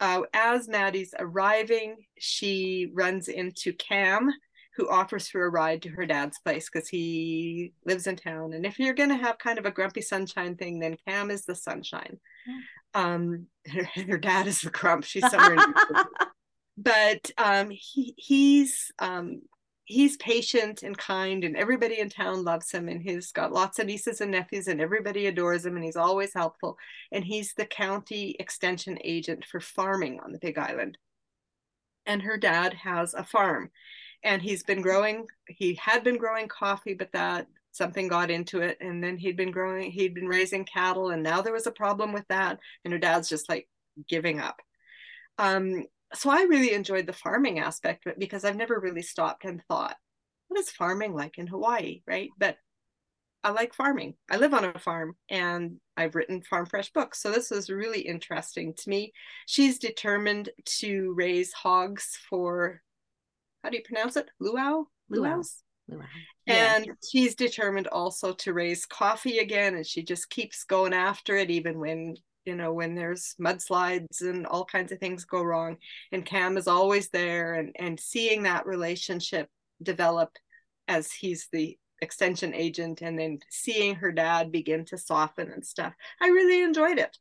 mm. 0.00 0.22
uh, 0.22 0.22
as 0.34 0.68
Maddie's 0.68 1.14
arriving, 1.18 1.96
she 2.18 2.90
runs 2.92 3.28
into 3.28 3.72
Cam, 3.72 4.30
who 4.76 4.88
offers 4.88 5.30
her 5.30 5.46
a 5.46 5.50
ride 5.50 5.82
to 5.82 5.90
her 5.90 6.06
dad's 6.06 6.38
place 6.44 6.68
because 6.70 6.88
he 6.88 7.72
lives 7.84 8.06
in 8.06 8.16
town. 8.16 8.52
And 8.54 8.64
if 8.64 8.78
you're 8.78 8.94
going 8.94 9.10
to 9.10 9.16
have 9.16 9.38
kind 9.38 9.58
of 9.58 9.66
a 9.66 9.70
grumpy 9.70 10.00
sunshine 10.00 10.56
thing, 10.56 10.78
then 10.78 10.96
Cam 11.06 11.30
is 11.30 11.44
the 11.44 11.54
sunshine. 11.54 12.18
Um 12.94 13.46
her, 13.66 13.84
her 14.08 14.18
dad 14.18 14.46
is 14.46 14.64
a 14.64 14.70
crump. 14.70 15.04
she's 15.04 15.28
somewhere 15.30 15.56
but 16.76 17.30
um 17.38 17.70
he 17.70 18.14
he's 18.16 18.90
um 18.98 19.42
he's 19.84 20.16
patient 20.16 20.82
and 20.82 20.96
kind 20.96 21.44
and 21.44 21.56
everybody 21.56 21.98
in 21.98 22.08
town 22.08 22.44
loves 22.44 22.70
him 22.70 22.88
and 22.88 23.02
he's 23.02 23.32
got 23.32 23.52
lots 23.52 23.78
of 23.78 23.86
nieces 23.86 24.20
and 24.20 24.30
nephews 24.30 24.68
and 24.68 24.80
everybody 24.80 25.26
adores 25.26 25.66
him 25.66 25.74
and 25.76 25.84
he's 25.84 25.96
always 25.96 26.32
helpful 26.32 26.76
and 27.10 27.24
he's 27.24 27.52
the 27.54 27.66
county 27.66 28.36
extension 28.38 28.96
agent 29.04 29.44
for 29.44 29.60
farming 29.60 30.20
on 30.24 30.32
the 30.32 30.38
big 30.38 30.56
island 30.56 30.96
and 32.06 32.22
her 32.22 32.36
dad 32.38 32.72
has 32.72 33.12
a 33.12 33.24
farm 33.24 33.70
and 34.24 34.40
he's 34.40 34.62
been 34.62 34.80
growing 34.82 35.26
he 35.48 35.74
had 35.74 36.04
been 36.04 36.16
growing 36.16 36.48
coffee 36.48 36.94
but 36.94 37.12
that 37.12 37.46
something 37.72 38.06
got 38.08 38.30
into 38.30 38.60
it 38.60 38.78
and 38.80 39.02
then 39.02 39.16
he'd 39.16 39.36
been 39.36 39.50
growing 39.50 39.90
he'd 39.90 40.14
been 40.14 40.28
raising 40.28 40.64
cattle 40.64 41.10
and 41.10 41.22
now 41.22 41.40
there 41.40 41.52
was 41.52 41.66
a 41.66 41.72
problem 41.72 42.12
with 42.12 42.26
that 42.28 42.58
and 42.84 42.92
her 42.92 42.98
dad's 42.98 43.28
just 43.28 43.48
like 43.48 43.68
giving 44.08 44.40
up. 44.40 44.60
Um, 45.38 45.84
so 46.14 46.30
i 46.30 46.42
really 46.42 46.72
enjoyed 46.74 47.06
the 47.06 47.12
farming 47.12 47.58
aspect 47.58 48.06
of 48.06 48.12
it 48.12 48.18
because 48.18 48.44
i've 48.44 48.56
never 48.56 48.78
really 48.78 49.00
stopped 49.00 49.46
and 49.46 49.62
thought 49.66 49.96
what 50.48 50.60
is 50.60 50.70
farming 50.70 51.14
like 51.14 51.38
in 51.38 51.46
hawaii? 51.46 52.02
Right? 52.06 52.28
But 52.38 52.58
i 53.42 53.50
like 53.50 53.74
farming. 53.74 54.14
I 54.30 54.36
live 54.36 54.54
on 54.54 54.64
a 54.64 54.78
farm 54.78 55.16
and 55.30 55.80
i've 55.96 56.14
written 56.14 56.42
farm 56.42 56.66
fresh 56.66 56.92
books 56.92 57.20
so 57.22 57.30
this 57.32 57.50
was 57.50 57.70
really 57.70 58.00
interesting 58.00 58.74
to 58.74 58.88
me. 58.90 59.12
She's 59.46 59.78
determined 59.78 60.50
to 60.80 61.14
raise 61.16 61.52
hogs 61.52 62.18
for 62.28 62.82
how 63.64 63.70
do 63.70 63.76
you 63.76 63.82
pronounce 63.82 64.16
it? 64.16 64.28
Luau. 64.40 64.84
Luau's 65.08 65.62
and 66.46 66.86
yeah. 66.86 66.92
she's 67.10 67.34
determined 67.34 67.86
also 67.88 68.32
to 68.34 68.52
raise 68.52 68.86
coffee 68.86 69.38
again, 69.38 69.74
and 69.74 69.86
she 69.86 70.02
just 70.02 70.30
keeps 70.30 70.64
going 70.64 70.92
after 70.92 71.36
it, 71.36 71.50
even 71.50 71.78
when 71.78 72.16
you 72.44 72.56
know 72.56 72.72
when 72.72 72.94
there's 72.94 73.34
mudslides 73.40 74.20
and 74.20 74.46
all 74.46 74.64
kinds 74.64 74.90
of 74.92 74.98
things 74.98 75.24
go 75.24 75.42
wrong. 75.42 75.76
And 76.10 76.26
Cam 76.26 76.56
is 76.56 76.68
always 76.68 77.08
there, 77.10 77.54
and 77.54 77.74
and 77.78 77.98
seeing 77.98 78.42
that 78.42 78.66
relationship 78.66 79.48
develop 79.82 80.30
as 80.88 81.12
he's 81.12 81.48
the 81.52 81.78
extension 82.00 82.54
agent, 82.54 83.02
and 83.02 83.18
then 83.18 83.38
seeing 83.50 83.94
her 83.96 84.12
dad 84.12 84.50
begin 84.50 84.84
to 84.86 84.98
soften 84.98 85.50
and 85.50 85.64
stuff. 85.64 85.94
I 86.20 86.28
really 86.28 86.62
enjoyed 86.62 86.98
it. 86.98 87.16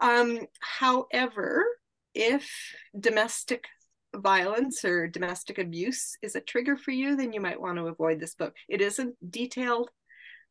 Um, 0.00 0.40
however, 0.60 1.66
if 2.14 2.50
domestic 2.98 3.66
violence 4.14 4.84
or 4.84 5.06
domestic 5.06 5.58
abuse 5.58 6.16
is 6.22 6.36
a 6.36 6.40
trigger 6.40 6.76
for 6.76 6.90
you, 6.90 7.16
then 7.16 7.32
you 7.32 7.40
might 7.40 7.60
want 7.60 7.78
to 7.78 7.86
avoid 7.86 8.20
this 8.20 8.34
book. 8.34 8.54
It 8.68 8.80
isn't 8.80 9.14
detailed, 9.30 9.90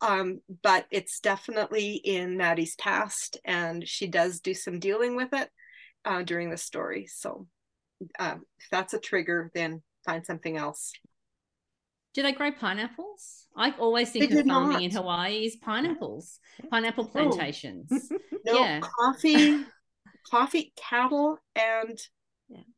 um, 0.02 0.42
but 0.62 0.86
it's 0.92 1.20
definitely 1.20 1.94
in 1.94 2.38
Maddie's 2.38 2.76
past, 2.76 3.38
and 3.46 3.88
she 3.88 4.08
does 4.08 4.40
do 4.40 4.54
some 4.54 4.80
dealing 4.80 5.16
with 5.16 5.34
it 5.34 5.50
uh, 6.06 6.24
during 6.24 6.50
the 6.50 6.58
story. 6.58 7.08
So 7.08 7.48
um, 8.20 8.44
if 8.60 8.70
that's 8.70 8.94
a 8.94 9.00
trigger, 9.00 9.52
then 9.54 9.82
find 10.06 10.26
something 10.26 10.58
else. 10.58 10.92
Do 12.14 12.22
they 12.22 12.32
grow 12.32 12.52
pineapples? 12.52 13.48
I 13.56 13.72
always 13.80 14.12
think 14.12 14.32
of 14.32 14.46
farming 14.46 14.70
not. 14.70 14.82
in 14.82 14.92
Hawaii 14.92 15.46
is 15.46 15.56
pineapples, 15.56 16.40
pineapple 16.70 17.06
plantations. 17.06 17.90
No, 18.46 18.60
yeah. 18.60 18.82
coffee, 18.82 19.64
coffee, 20.30 20.74
cattle, 20.76 21.38
and 21.56 21.98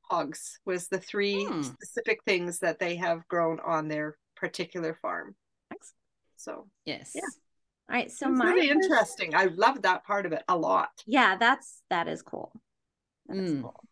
hogs 0.10 0.60
was 0.66 0.88
the 0.88 1.00
three 1.00 1.46
hmm. 1.46 1.62
specific 1.62 2.20
things 2.26 2.60
that 2.60 2.80
they 2.80 2.96
have 2.96 3.28
grown 3.28 3.60
on 3.66 3.88
their 3.88 4.18
particular 4.36 4.98
farm. 5.02 5.36
Thanks. 5.70 5.94
So 6.38 6.68
yes, 6.86 7.12
yeah. 7.16 7.22
All 7.90 7.96
right, 7.96 8.12
so 8.12 8.30
my 8.30 8.46
really 8.46 8.68
first... 8.68 8.84
interesting. 8.84 9.36
I 9.36 9.46
love 9.46 9.84
that 9.84 10.06
part 10.06 10.26
of 10.26 10.32
it 10.32 10.44
a 10.48 10.58
lot. 10.58 10.90
Yeah, 11.06 11.38
that's 11.38 11.82
that 11.90 12.08
is 12.08 12.22
cool. 12.22 12.52
That 13.28 13.38
mm. 13.38 13.46
is 13.46 13.62
cool. 13.62 13.84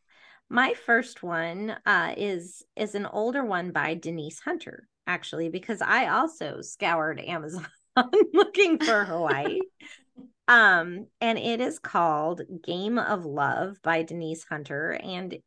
My 0.50 0.74
first 0.86 1.24
one 1.24 1.76
uh, 1.86 2.14
is 2.18 2.64
is 2.76 2.96
an 2.96 3.06
older 3.06 3.44
one 3.44 3.72
by 3.72 3.96
Denise 3.96 4.40
Hunter, 4.40 4.88
actually, 5.08 5.50
because 5.50 5.82
I 5.82 6.08
also 6.08 6.62
scoured 6.62 7.20
Amazon 7.20 7.68
looking 8.34 8.80
for 8.80 9.06
Hawaii. 9.06 9.60
um, 10.48 11.08
and 11.22 11.38
it 11.38 11.62
is 11.62 11.80
called 11.80 12.42
Game 12.64 12.98
of 12.98 13.26
Love 13.26 13.78
by 13.84 14.04
Denise 14.04 14.44
Hunter, 14.44 14.92
and 14.92 15.38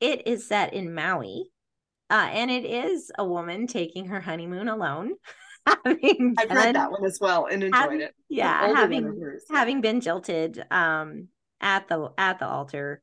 it 0.00 0.26
is 0.26 0.46
set 0.46 0.74
in 0.74 0.94
Maui, 0.94 1.50
uh, 2.10 2.28
and 2.32 2.50
it 2.50 2.64
is 2.64 3.10
a 3.18 3.24
woman 3.24 3.66
taking 3.66 4.06
her 4.06 4.20
honeymoon 4.20 4.68
alone. 4.68 5.14
having 5.66 6.34
I've 6.38 6.50
read 6.50 6.74
that 6.74 6.90
one 6.90 7.04
as 7.04 7.18
well 7.20 7.46
and 7.46 7.62
enjoyed 7.62 7.80
having, 7.80 8.00
it. 8.02 8.14
Yeah, 8.28 8.74
having 8.74 9.38
having 9.50 9.80
been 9.80 10.00
jilted 10.00 10.62
um, 10.70 11.28
at 11.60 11.88
the 11.88 12.10
at 12.18 12.38
the 12.38 12.46
altar. 12.46 13.02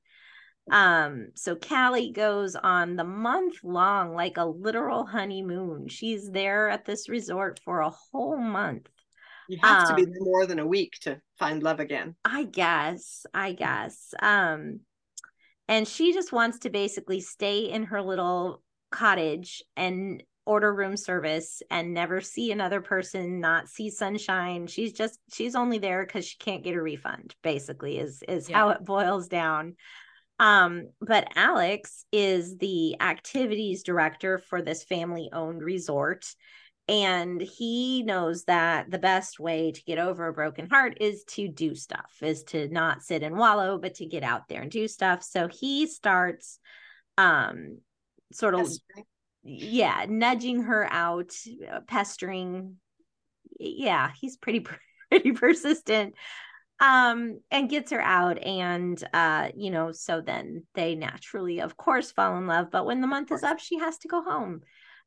Um, 0.69 1.30
so 1.36 1.56
Callie 1.56 2.12
goes 2.12 2.56
on 2.56 2.95
the 2.95 3.04
month 3.04 3.56
long, 3.63 4.13
like 4.13 4.38
a 4.38 4.45
literal 4.45 5.06
honeymoon. 5.06 5.88
She's 5.88 6.30
there 6.30 6.69
at 6.69 6.86
this 6.86 7.10
resort 7.10 7.60
for 7.65 7.82
a 7.82 7.89
whole 7.89 8.38
month. 8.38 8.88
You 9.49 9.58
have 9.62 9.82
um, 9.82 9.88
to 9.88 10.06
be 10.06 10.10
um, 10.10 10.13
more 10.19 10.45
than 10.45 10.60
a 10.60 10.65
week 10.65 10.93
to 11.01 11.19
find 11.39 11.63
love 11.63 11.80
again. 11.80 12.15
I 12.23 12.43
guess. 12.43 13.25
I 13.34 13.54
guess. 13.54 14.13
Um, 14.21 14.82
and 15.71 15.88
she 15.88 16.13
just 16.13 16.34
wants 16.34 16.60
to 16.60 16.69
basically 16.69 17.21
stay 17.21 17.71
in 17.71 17.84
her 17.84 18.01
little 18.01 18.62
cottage 18.91 19.63
and 19.77 20.21
order 20.45 20.73
room 20.73 20.97
service 20.97 21.62
and 21.71 21.93
never 21.93 22.19
see 22.19 22.51
another 22.51 22.81
person 22.81 23.39
not 23.39 23.69
see 23.69 23.89
sunshine. 23.89 24.67
She's 24.67 24.91
just 24.91 25.17
she's 25.31 25.55
only 25.55 25.77
there 25.77 26.05
because 26.05 26.25
she 26.25 26.38
can't 26.38 26.63
get 26.63 26.75
a 26.75 26.81
refund 26.81 27.36
basically 27.41 27.97
is 27.97 28.21
is 28.27 28.49
yeah. 28.49 28.57
how 28.57 28.69
it 28.69 28.84
boils 28.84 29.29
down. 29.29 29.77
Um 30.39 30.89
but 30.99 31.29
alex 31.38 32.03
is 32.12 32.57
the 32.57 32.99
activities 32.99 33.84
director 33.84 34.39
for 34.39 34.62
this 34.62 34.84
family 34.84 35.29
owned 35.31 35.62
resort 35.62 36.25
and 36.91 37.41
he 37.41 38.04
knows 38.04 38.43
that 38.43 38.91
the 38.91 38.99
best 38.99 39.39
way 39.39 39.71
to 39.71 39.84
get 39.84 39.97
over 39.97 40.27
a 40.27 40.34
broken 40.34 40.69
heart 40.69 40.97
is 40.99 41.23
to 41.23 41.47
do 41.47 41.73
stuff 41.73 42.12
is 42.21 42.43
to 42.43 42.67
not 42.67 43.01
sit 43.01 43.23
and 43.23 43.38
wallow 43.38 43.77
but 43.77 43.95
to 43.95 44.06
get 44.06 44.23
out 44.23 44.49
there 44.49 44.62
and 44.62 44.69
do 44.69 44.89
stuff. 44.89 45.23
So 45.23 45.47
he 45.47 45.88
starts 45.88 46.60
um 47.17 47.77
sort 48.34 48.56
of 48.56 48.69
yeah 49.43 50.06
nudging 50.10 50.63
her 50.63 50.86
out 50.91 51.32
uh, 51.71 51.80
pestering. 51.88 52.75
Yeah 53.58 54.12
he's 54.19 54.36
pretty 54.36 54.65
pretty 55.10 55.32
persistent 55.32 56.13
um 56.82 57.39
and 57.51 57.69
gets 57.69 57.91
her 57.91 58.01
out. 58.01 58.38
And 58.38 59.01
uh 59.13 59.47
you 59.56 59.71
know 59.71 59.93
so 59.93 60.19
then 60.19 60.65
they 60.75 60.95
naturally 60.95 61.62
of 61.62 61.77
course 61.77 62.12
fall 62.12 62.38
in 62.38 62.47
love. 62.47 62.67
But 62.69 62.86
when 62.86 62.99
the 62.99 63.08
month 63.08 63.32
is 63.32 63.43
up 63.43 63.60
she 63.60 63.80
has 63.80 63.97
to 63.99 64.10
go 64.10 64.21
home 64.21 64.60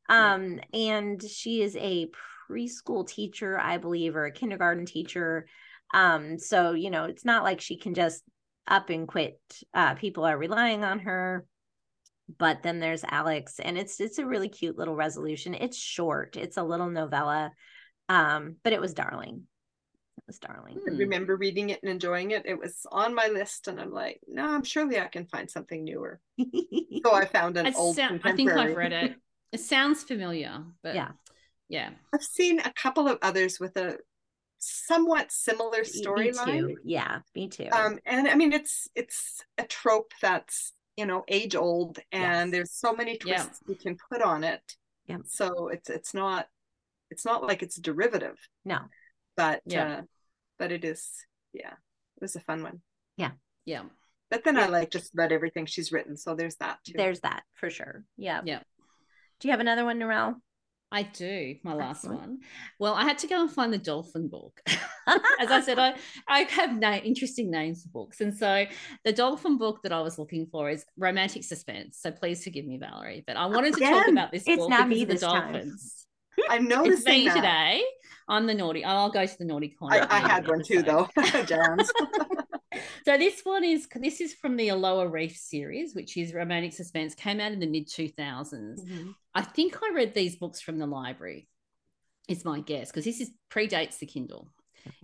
um 0.09 0.61
and 0.73 1.23
she 1.23 1.63
is 1.63 1.77
a 1.77 2.09
preschool 2.51 3.07
teacher 3.07 3.59
i 3.59 3.79
believe 3.79 4.17
or 4.17 4.27
a 4.27 4.33
kindergarten 4.33 4.85
teacher 4.85 5.47
um 5.93 6.39
so 6.39 6.73
you 6.73 6.91
know 6.91 7.05
it's 7.05 7.25
not 7.25 7.43
like 7.43 7.61
she 7.61 7.77
can 7.77 7.95
just 7.95 8.23
up 8.67 8.91
and 8.91 9.09
quit 9.09 9.41
uh 9.75 9.95
people 9.95 10.25
are 10.25 10.37
relying 10.37 10.85
on 10.85 10.99
her 10.99 11.47
but 12.39 12.63
then 12.63 12.81
there's 12.81 13.05
Alex 13.05 13.61
and 13.61 13.77
it's 13.77 14.01
it's 14.01 14.19
a 14.19 14.27
really 14.27 14.49
cute 14.49 14.79
little 14.79 14.97
resolution. 14.97 15.55
It's 15.55 15.77
short. 15.77 16.37
It's 16.37 16.57
a 16.57 16.63
little 16.63 16.91
novella. 16.91 17.53
Um 18.09 18.57
but 18.63 18.73
it 18.73 18.81
was 18.81 18.95
darling. 18.95 19.43
It 20.17 20.25
was 20.27 20.39
darling. 20.39 20.81
I 20.87 20.91
remember 20.93 21.37
reading 21.37 21.71
it 21.71 21.81
and 21.83 21.91
enjoying 21.91 22.31
it. 22.31 22.47
It 22.47 22.59
was 22.59 22.87
on 22.91 23.15
my 23.15 23.29
list 23.29 23.69
and 23.69 23.81
I'm 23.81 23.93
like, 23.93 24.21
no, 24.27 24.47
I'm 24.47 24.65
surely 24.65 24.99
I 24.99 25.09
can 25.09 25.27
find 25.27 25.51
something 25.51 25.85
newer. 25.85 26.21
so 26.41 27.13
I 27.13 27.27
found 27.27 27.57
an 27.57 27.75
old 27.75 27.97
sound, 27.97 28.21
I 28.25 28.33
think 28.33 28.51
I've 28.51 28.77
read 28.77 28.93
it. 28.93 29.17
It 29.55 29.61
sounds 29.61 30.03
familiar, 30.03 30.65
but 30.83 30.95
yeah. 30.95 31.13
Yeah. 31.69 31.91
I've 32.13 32.23
seen 32.23 32.61
a 32.61 32.73
couple 32.73 33.09
of 33.09 33.19
others 33.23 33.59
with 33.59 33.77
a 33.77 33.99
somewhat 34.59 35.31
similar 35.31 35.83
storyline. 35.83 36.75
Yeah, 36.85 37.21
me 37.35 37.49
too. 37.49 37.69
Um, 37.73 37.99
and 38.05 38.29
I 38.29 38.35
mean, 38.35 38.53
it's 38.53 38.89
it's 38.95 39.43
a 39.57 39.63
trope 39.63 40.13
that's 40.21 40.73
you 40.97 41.07
know 41.07 41.25
age 41.29 41.55
old 41.55 41.99
and 42.13 42.49
yes. 42.49 42.51
there's 42.51 42.73
so 42.73 42.93
many 42.93 43.17
twists 43.17 43.61
yeah. 43.67 43.71
you 43.71 43.75
can 43.75 43.97
put 44.11 44.23
on 44.23 44.45
it 44.45 44.63
yeah 45.07 45.19
so 45.27 45.69
it's 45.69 45.91
it's 45.91 46.15
not 46.15 46.47
it's 47.11 47.25
not 47.25 47.43
like 47.43 47.63
it's 47.63 47.77
derivative 47.77 48.37
no 48.65 48.79
but 49.37 49.61
yeah 49.67 49.97
uh, 49.97 50.03
but 50.59 50.71
it 50.73 50.85
is 50.85 51.11
yeah 51.53 51.73
it 51.73 52.21
was 52.21 52.37
a 52.37 52.41
fun 52.41 52.63
one 52.63 52.81
yeah 53.17 53.33
yeah 53.65 53.83
but 54.31 54.45
then 54.45 54.55
yeah. 54.55 54.65
i 54.65 54.67
like 54.67 54.91
just 54.91 55.11
read 55.15 55.33
everything 55.33 55.67
she's 55.67 55.91
written 55.91 56.17
so 56.17 56.35
there's 56.35 56.57
that 56.57 56.79
too 56.85 56.95
there's 56.97 57.21
that 57.21 57.43
for 57.55 57.71
sure 57.71 58.05
yeah 58.17 58.41
yeah 58.45 58.61
do 59.45 59.49
you 59.49 59.53
have 59.53 59.61
another 59.61 59.85
one 59.85 60.01
Narelle? 60.01 60.37
I 60.91 61.03
do, 61.03 61.57
my 61.63 61.75
last 61.75 61.99
Excellent. 61.99 62.21
one. 62.21 62.39
Well, 62.79 62.95
I 62.95 63.03
had 63.03 63.19
to 63.19 63.27
go 63.27 63.43
and 63.43 63.51
find 63.51 63.71
the 63.71 63.77
dolphin 63.77 64.29
book. 64.29 64.59
As 65.39 65.51
I 65.51 65.61
said, 65.61 65.79
I, 65.79 65.97
I 66.27 66.45
have 66.45 66.79
na- 66.79 66.95
interesting 66.95 67.51
names 67.51 67.83
for 67.83 67.91
books. 67.91 68.23
And 68.23 68.35
so 68.35 68.65
the 69.05 69.13
dolphin 69.13 69.59
book 69.59 69.83
that 69.83 69.93
I 69.93 70.01
was 70.01 70.19
looking 70.19 70.47
for 70.47 70.71
is 70.71 70.87
Romantic 70.97 71.45
Suspense. 71.45 71.99
So 72.01 72.11
please 72.11 72.43
forgive 72.43 72.65
me, 72.65 72.79
Valerie. 72.79 73.23
But 73.27 73.37
I 73.37 73.45
wanted 73.45 73.75
to 73.75 73.81
Again, 73.81 73.93
talk 73.93 74.09
about 74.09 74.33
this 74.33 74.45
book 74.45 74.71
because 74.71 75.03
of 75.03 75.09
the 75.09 75.19
dolphins. 75.19 76.07
Time. 76.41 76.47
I 76.49 76.59
know 76.65 76.87
it's 76.87 77.05
me 77.05 77.29
that. 77.29 77.35
today. 77.35 77.83
I'm 78.27 78.47
the 78.47 78.55
naughty. 78.55 78.83
I'll 78.83 79.11
go 79.11 79.27
to 79.27 79.39
the 79.39 79.45
naughty 79.45 79.77
corner. 79.79 80.07
I, 80.09 80.17
I 80.17 80.21
had 80.21 80.49
one 80.49 80.63
too, 80.65 80.83
though. 80.83 81.07
Jams. 81.45 81.93
so 83.05 83.19
this 83.19 83.41
one 83.45 83.65
is 83.65 83.87
this 83.95 84.21
is 84.21 84.35
from 84.35 84.57
the 84.57 84.69
Aloha 84.69 85.11
Reef 85.11 85.37
series, 85.37 85.95
which 85.95 86.17
is 86.17 86.33
romantic 86.33 86.73
suspense. 86.73 87.15
Came 87.15 87.41
out 87.41 87.53
in 87.53 87.61
the 87.61 87.67
mid 87.67 87.89
2000s. 87.89 88.15
Mm-hmm. 88.81 89.11
I 89.35 89.43
think 89.43 89.79
I 89.83 89.93
read 89.95 90.15
these 90.15 90.37
books 90.37 90.61
from 90.61 90.79
the 90.79 90.87
library. 90.87 91.49
Is 92.29 92.45
my 92.45 92.61
guess 92.61 92.91
because 92.91 93.05
this 93.05 93.21
is 93.21 93.31
predates 93.51 93.99
the 93.99 94.07
Kindle. 94.07 94.49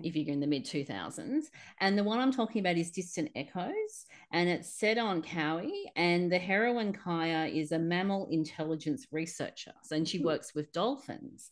If 0.02 0.14
you're 0.14 0.32
in 0.32 0.40
the 0.40 0.46
mid 0.46 0.64
2000s, 0.66 1.44
and 1.80 1.96
the 1.96 2.04
one 2.04 2.18
I'm 2.18 2.32
talking 2.32 2.60
about 2.60 2.76
is 2.76 2.90
Distant 2.90 3.30
Echoes, 3.34 4.06
and 4.30 4.48
it's 4.48 4.68
set 4.68 4.98
on 4.98 5.22
Kauai, 5.22 5.70
and 5.96 6.30
the 6.30 6.38
heroine 6.38 6.92
Kaya 6.92 7.46
is 7.46 7.72
a 7.72 7.78
mammal 7.78 8.28
intelligence 8.30 9.06
researcher, 9.10 9.72
and 9.90 10.06
she 10.06 10.18
hmm. 10.18 10.26
works 10.26 10.54
with 10.54 10.72
dolphins 10.72 11.50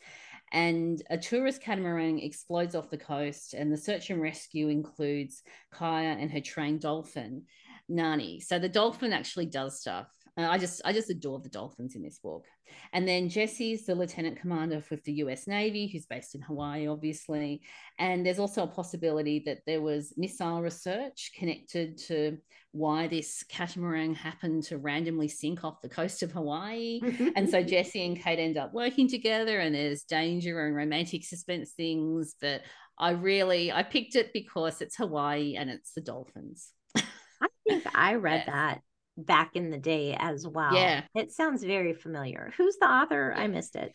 and 0.53 1.03
a 1.11 1.19
tourist 1.19 1.61
catamaran 1.61 2.19
explodes 2.19 2.75
off 2.75 2.91
the 2.91 2.99
coast 2.99 3.55
and 3.55 3.73
the 3.73 3.77
search 3.77 4.11
and 4.11 4.21
rescue 4.21 4.69
includes 4.69 5.43
kaya 5.71 6.17
and 6.19 6.31
her 6.31 6.41
trained 6.41 6.81
dolphin 6.81 7.43
nani. 7.89 8.41
So 8.41 8.59
the 8.59 8.69
dolphin 8.69 9.13
actually 9.13 9.47
does 9.47 9.81
stuff 9.81 10.09
uh, 10.39 10.49
I 10.49 10.57
just 10.57 10.81
I 10.85 10.93
just 10.93 11.11
adore 11.11 11.41
the 11.41 11.49
dolphins 11.49 11.97
in 11.97 12.03
this 12.03 12.21
book. 12.21 12.45
And 12.93 13.09
then 13.09 13.29
Jesse's 13.29 13.87
the 13.87 13.95
lieutenant 13.95 14.39
commander 14.39 14.83
with 14.89 15.03
the 15.05 15.15
US 15.15 15.47
Navy, 15.47 15.89
who's 15.89 16.07
based 16.07 16.35
in 16.35 16.43
Hawaii, 16.43 16.87
obviously. 16.87 17.63
And 17.99 18.25
there's 18.25 18.39
also 18.39 18.63
a 18.63 18.69
possibility 18.69 19.43
that 19.47 19.61
there 19.67 19.83
was 19.83 20.15
missile 20.17 20.63
research 20.63 21.33
connected 21.37 21.99
to 22.07 22.39
why 22.73 23.09
this 23.09 23.43
catamaran 23.49 24.15
happened 24.15 24.63
to 24.65 24.79
randomly 24.79 25.29
sink 25.29 25.65
off 25.65 25.81
the 25.81 25.89
coast 25.89 26.23
of 26.23 26.31
Hawaii. 26.31 27.01
and 27.37 27.51
so 27.51 27.63
Jesse 27.63 28.07
and 28.07 28.21
Kate 28.21 28.39
end 28.39 28.59
up 28.59 28.73
working 28.73 29.09
together, 29.09 29.59
and 29.59 29.75
there's 29.75 30.03
danger 30.05 30.67
and 30.67 30.77
romantic 30.77 31.25
suspense 31.25 31.73
things. 31.73 32.37
But 32.41 32.63
I 32.97 33.11
really 33.11 33.73
I 33.73 33.83
picked 33.83 34.15
it 34.15 34.33
because 34.33 34.81
it's 34.83 34.97
Hawaii 34.97 35.57
and 35.57 35.69
it's 35.69 35.93
the 35.95 36.01
dolphins. 36.01 36.73
I 36.97 37.49
think 37.67 37.85
I 37.95 38.15
read 38.15 38.45
yeah. 38.47 38.53
that 38.53 38.83
back 39.19 39.57
in 39.57 39.71
the 39.71 39.79
day 39.79 40.17
as 40.19 40.47
well. 40.47 40.75
Yeah. 40.75 41.03
It 41.15 41.33
sounds 41.33 41.63
very 41.63 41.93
familiar. 41.93 42.53
Who's 42.57 42.77
the 42.81 42.87
author? 42.87 43.35
Yeah. 43.37 43.43
I 43.43 43.47
missed 43.49 43.77
it. 43.77 43.93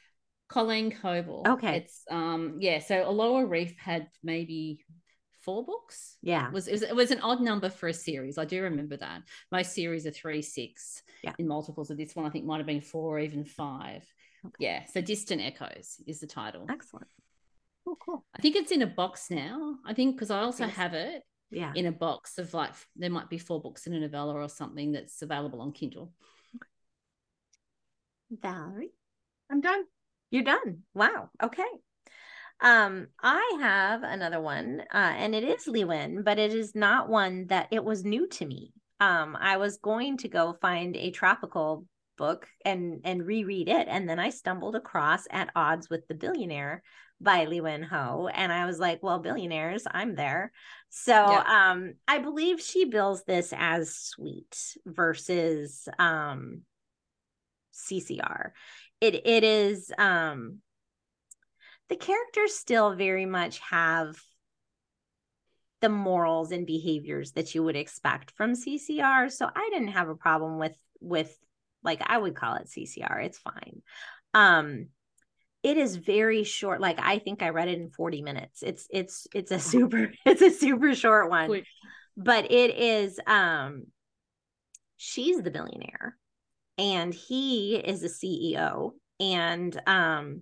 Colleen 0.49 0.91
Coble. 0.91 1.43
Okay. 1.47 1.77
It's 1.77 2.03
um 2.11 2.57
yeah, 2.59 2.79
so 2.79 3.09
Aloha 3.09 3.47
Reef 3.47 3.75
had 3.77 4.07
maybe 4.23 4.83
four 5.39 5.65
books. 5.65 6.17
Yeah. 6.21 6.47
It 6.47 6.53
was, 6.53 6.67
it 6.67 6.73
was 6.73 6.81
it 6.83 6.95
was 6.95 7.11
an 7.11 7.21
odd 7.21 7.41
number 7.41 7.69
for 7.69 7.87
a 7.87 7.93
series. 7.93 8.37
I 8.37 8.45
do 8.45 8.61
remember 8.63 8.97
that. 8.97 9.23
Most 9.51 9.73
series 9.73 10.05
are 10.05 10.11
three, 10.11 10.41
six. 10.41 11.01
Yeah. 11.23 11.33
In 11.39 11.47
multiples 11.47 11.89
of 11.89 11.97
this 11.97 12.15
one, 12.15 12.25
I 12.25 12.29
think 12.29 12.45
might 12.45 12.57
have 12.57 12.67
been 12.67 12.81
four 12.81 13.17
or 13.17 13.19
even 13.19 13.45
five. 13.45 14.03
Okay. 14.45 14.55
Yeah. 14.59 14.85
So 14.93 15.01
Distant 15.01 15.41
Echoes 15.41 16.01
is 16.05 16.19
the 16.19 16.27
title. 16.27 16.65
Excellent. 16.69 17.07
Oh, 17.87 17.97
cool. 17.99 18.25
I 18.37 18.41
think 18.41 18.55
it's 18.55 18.71
in 18.71 18.81
a 18.81 18.87
box 18.87 19.29
now. 19.31 19.75
I 19.85 19.93
think 19.93 20.15
because 20.15 20.31
I 20.31 20.41
also 20.41 20.65
yes. 20.65 20.75
have 20.75 20.93
it 20.93 21.23
yeah. 21.53 21.71
in 21.75 21.85
a 21.85 21.91
box 21.91 22.37
of 22.37 22.53
like 22.53 22.73
there 22.95 23.09
might 23.09 23.29
be 23.29 23.37
four 23.37 23.61
books 23.61 23.87
in 23.87 23.93
a 23.93 23.99
novella 23.99 24.35
or 24.35 24.49
something 24.49 24.91
that's 24.91 25.21
available 25.21 25.61
on 25.61 25.71
kindle. 25.71 26.11
Valerie? 28.29 28.91
I'm 29.51 29.61
done. 29.61 29.83
You're 30.31 30.43
done. 30.43 30.79
Wow. 30.93 31.29
Okay. 31.41 31.63
Um 32.61 33.07
i 33.21 33.57
have 33.59 34.03
another 34.03 34.39
one 34.39 34.81
uh 34.93 35.13
and 35.17 35.35
it 35.35 35.43
is 35.43 35.65
Liwen, 35.65 36.23
but 36.23 36.39
it 36.39 36.53
is 36.53 36.75
not 36.75 37.09
one 37.09 37.47
that 37.47 37.67
it 37.71 37.83
was 37.83 38.03
new 38.03 38.27
to 38.29 38.45
me. 38.45 38.73
Um 38.99 39.35
i 39.39 39.57
was 39.57 39.77
going 39.77 40.17
to 40.17 40.27
go 40.27 40.57
find 40.61 40.95
a 40.95 41.11
tropical 41.11 41.85
book 42.17 42.47
and 42.63 43.01
and 43.03 43.25
reread 43.25 43.67
it 43.67 43.87
and 43.89 44.07
then 44.07 44.19
i 44.19 44.29
stumbled 44.29 44.75
across 44.75 45.23
at 45.31 45.49
odds 45.55 45.89
with 45.89 46.07
the 46.07 46.13
billionaire 46.13 46.83
by 47.23 47.45
Liwen 47.45 47.83
Ho. 47.85 48.29
And 48.33 48.51
I 48.51 48.65
was 48.65 48.79
like, 48.79 49.01
well, 49.01 49.19
billionaires, 49.19 49.83
I'm 49.89 50.15
there. 50.15 50.51
So 50.89 51.13
yeah. 51.13 51.71
um, 51.71 51.93
I 52.07 52.19
believe 52.19 52.61
she 52.61 52.85
bills 52.85 53.23
this 53.23 53.53
as 53.55 53.95
sweet 53.95 54.77
versus 54.85 55.87
um, 55.97 56.61
CCR. 57.73 58.51
It 59.01 59.25
it 59.25 59.43
is 59.43 59.91
um, 59.97 60.59
the 61.89 61.95
characters 61.95 62.55
still 62.55 62.95
very 62.95 63.25
much 63.25 63.59
have 63.69 64.15
the 65.81 65.89
morals 65.89 66.51
and 66.51 66.65
behaviors 66.65 67.33
that 67.33 67.53
you 67.53 67.63
would 67.63 67.75
expect 67.75 68.31
from 68.37 68.53
CCR. 68.53 69.29
So 69.29 69.49
I 69.53 69.69
didn't 69.73 69.89
have 69.89 70.09
a 70.09 70.15
problem 70.15 70.57
with 70.57 70.77
with 71.01 71.37
like 71.83 72.01
I 72.05 72.17
would 72.17 72.35
call 72.35 72.55
it 72.55 72.67
CCR. 72.67 73.25
It's 73.25 73.39
fine. 73.39 73.81
Um 74.33 74.87
it 75.63 75.77
is 75.77 75.95
very 75.95 76.43
short 76.43 76.81
like 76.81 76.99
i 77.01 77.17
think 77.19 77.41
i 77.41 77.49
read 77.49 77.69
it 77.69 77.79
in 77.79 77.89
40 77.89 78.21
minutes. 78.21 78.61
It's 78.61 78.85
it's 78.89 79.27
it's 79.33 79.51
a 79.51 79.59
super 79.59 80.11
it's 80.25 80.41
a 80.41 80.51
super 80.51 80.93
short 80.93 81.29
one. 81.29 81.49
But 82.15 82.51
it 82.51 82.77
is 82.77 83.19
um 83.25 83.85
she's 84.97 85.41
the 85.41 85.51
billionaire 85.51 86.17
and 86.77 87.13
he 87.13 87.75
is 87.75 88.03
a 88.03 88.07
ceo 88.07 88.91
and 89.19 89.79
um 89.87 90.41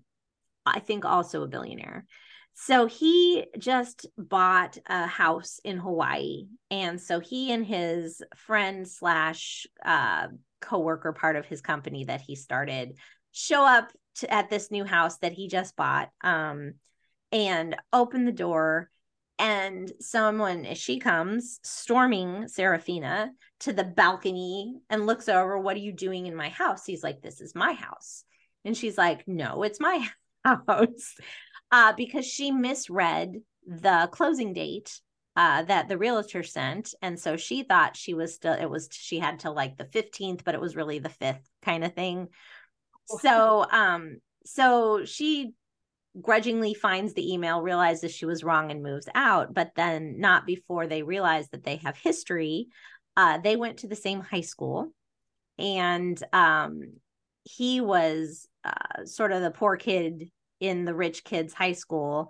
i 0.66 0.80
think 0.80 1.06
also 1.06 1.44
a 1.44 1.48
billionaire. 1.48 2.06
So 2.54 2.86
he 2.86 3.46
just 3.58 4.06
bought 4.18 4.78
a 4.86 5.08
house 5.08 5.60
in 5.64 5.78
Hawaii. 5.78 6.48
And 6.70 7.00
so 7.00 7.20
he 7.20 7.52
and 7.52 7.66
his 7.66 8.22
friend 8.36 8.88
slash 8.88 9.66
uh, 9.84 10.28
coworker 10.60 11.14
part 11.14 11.38
of 11.38 11.46
his 11.46 11.62
company 11.62 12.06
that 12.06 12.22
he 12.22 12.36
started 12.36 12.98
show 13.32 13.66
up 13.66 13.92
to, 14.16 14.34
at 14.34 14.50
this 14.50 14.72
new 14.72 14.84
house 14.84 15.18
that 15.20 15.34
he 15.34 15.48
just 15.48 15.76
bought 15.76 16.10
um, 16.22 16.74
and 17.32 17.76
open 17.94 18.26
the 18.26 18.32
door 18.32 18.90
and 19.42 19.92
someone 20.00 20.76
she 20.76 21.00
comes 21.00 21.60
storming 21.64 22.48
Serafina 22.48 23.32
to 23.62 23.74
the 23.74 23.84
balcony 23.84 24.76
and 24.88 25.08
looks 25.08 25.28
over, 25.28 25.58
What 25.58 25.76
are 25.76 25.80
you 25.80 25.92
doing 25.92 26.28
in 26.28 26.36
my 26.36 26.50
house? 26.50 26.86
He's 26.86 27.04
like, 27.04 27.22
This 27.22 27.42
is 27.42 27.56
my 27.56 27.74
house. 27.74 28.24
And 28.66 28.78
she's 28.78 29.00
like, 29.00 29.28
No, 29.28 29.64
it's 29.64 29.80
my 29.80 30.08
house. 30.46 31.16
Uh, 31.72 31.94
because 31.94 32.26
she 32.28 32.52
misread 32.52 33.38
the 33.66 34.10
closing 34.12 34.54
date 34.54 35.02
uh, 35.36 35.64
that 35.64 35.88
the 35.88 35.98
realtor 35.98 36.44
sent. 36.44 36.94
And 37.02 37.20
so 37.20 37.36
she 37.36 37.64
thought 37.64 37.98
she 37.98 38.14
was 38.14 38.36
still, 38.36 38.54
it 38.54 38.70
was, 38.70 38.90
she 38.92 39.18
had 39.18 39.40
till 39.40 39.56
like 39.56 39.76
the 39.76 39.86
15th, 39.86 40.44
but 40.44 40.54
it 40.54 40.62
was 40.62 40.76
really 40.76 41.00
the 41.00 41.10
5th 41.10 41.42
kind 41.64 41.84
of 41.84 41.96
thing. 41.96 42.28
So, 43.20 43.66
um, 43.70 44.18
so 44.46 45.06
she 45.06 45.54
grudgingly 46.20 46.74
finds 46.74 47.14
the 47.14 47.34
email, 47.34 47.62
realizes 47.62 48.14
she 48.14 48.26
was 48.26 48.44
wrong, 48.44 48.72
and 48.72 48.84
moves 48.84 49.08
out. 49.16 49.54
But 49.54 49.72
then, 49.76 50.20
not 50.20 50.46
before 50.46 50.88
they 50.88 51.04
realize 51.04 51.50
that 51.50 51.64
they 51.64 51.78
have 51.78 51.98
history. 51.98 52.68
Uh, 53.18 53.38
they 53.40 53.56
went 53.56 53.78
to 53.80 53.88
the 53.88 53.96
same 53.96 54.22
high 54.22 54.42
school, 54.42 54.94
and 55.58 56.22
um, 56.34 56.94
he 57.44 57.82
was 57.82 58.48
uh, 58.64 59.06
sort 59.06 59.32
of 59.32 59.42
the 59.42 59.52
poor 59.52 59.76
kid 59.76 60.30
in 60.60 60.86
the 60.86 60.94
rich 60.94 61.24
kids' 61.24 61.54
high 61.54 61.74
school, 61.74 62.30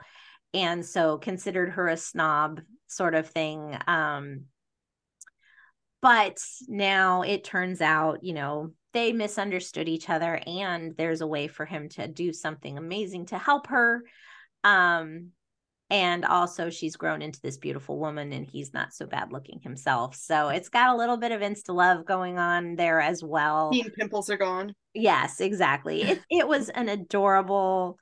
and 0.53 0.85
so 0.85 1.17
considered 1.17 1.71
her 1.71 1.87
a 1.87 1.97
snob, 1.97 2.61
sort 2.87 3.15
of 3.15 3.27
thing. 3.27 3.77
Um, 3.87 4.45
but 6.01 6.37
now 6.67 7.21
it 7.21 7.43
turns 7.43 7.79
out, 7.79 8.23
you 8.23 8.33
know, 8.33 8.71
they 8.93 9.13
misunderstood 9.13 9.87
each 9.87 10.09
other 10.09 10.39
and 10.45 10.95
there's 10.97 11.21
a 11.21 11.27
way 11.27 11.47
for 11.47 11.65
him 11.65 11.89
to 11.89 12.07
do 12.07 12.33
something 12.33 12.77
amazing 12.77 13.25
to 13.27 13.37
help 13.37 13.67
her 13.67 14.03
um 14.63 15.31
and 15.91 16.23
also 16.23 16.69
she's 16.69 16.95
grown 16.95 17.21
into 17.21 17.41
this 17.41 17.57
beautiful 17.57 17.99
woman 17.99 18.31
and 18.31 18.47
he's 18.47 18.73
not 18.73 18.93
so 18.93 19.05
bad 19.05 19.33
looking 19.33 19.59
himself. 19.59 20.15
So 20.15 20.47
it's 20.47 20.69
got 20.69 20.95
a 20.95 20.97
little 20.97 21.17
bit 21.17 21.33
of 21.33 21.41
insta 21.41 21.75
love 21.75 22.05
going 22.05 22.39
on 22.39 22.77
there 22.77 23.01
as 23.01 23.21
well. 23.21 23.71
Teen 23.73 23.91
pimples 23.91 24.29
are 24.29 24.37
gone. 24.37 24.73
Yes 24.93 25.41
exactly. 25.41 26.03
It, 26.03 26.21
it 26.29 26.47
was 26.47 26.69
an 26.69 26.87
adorable 26.87 27.97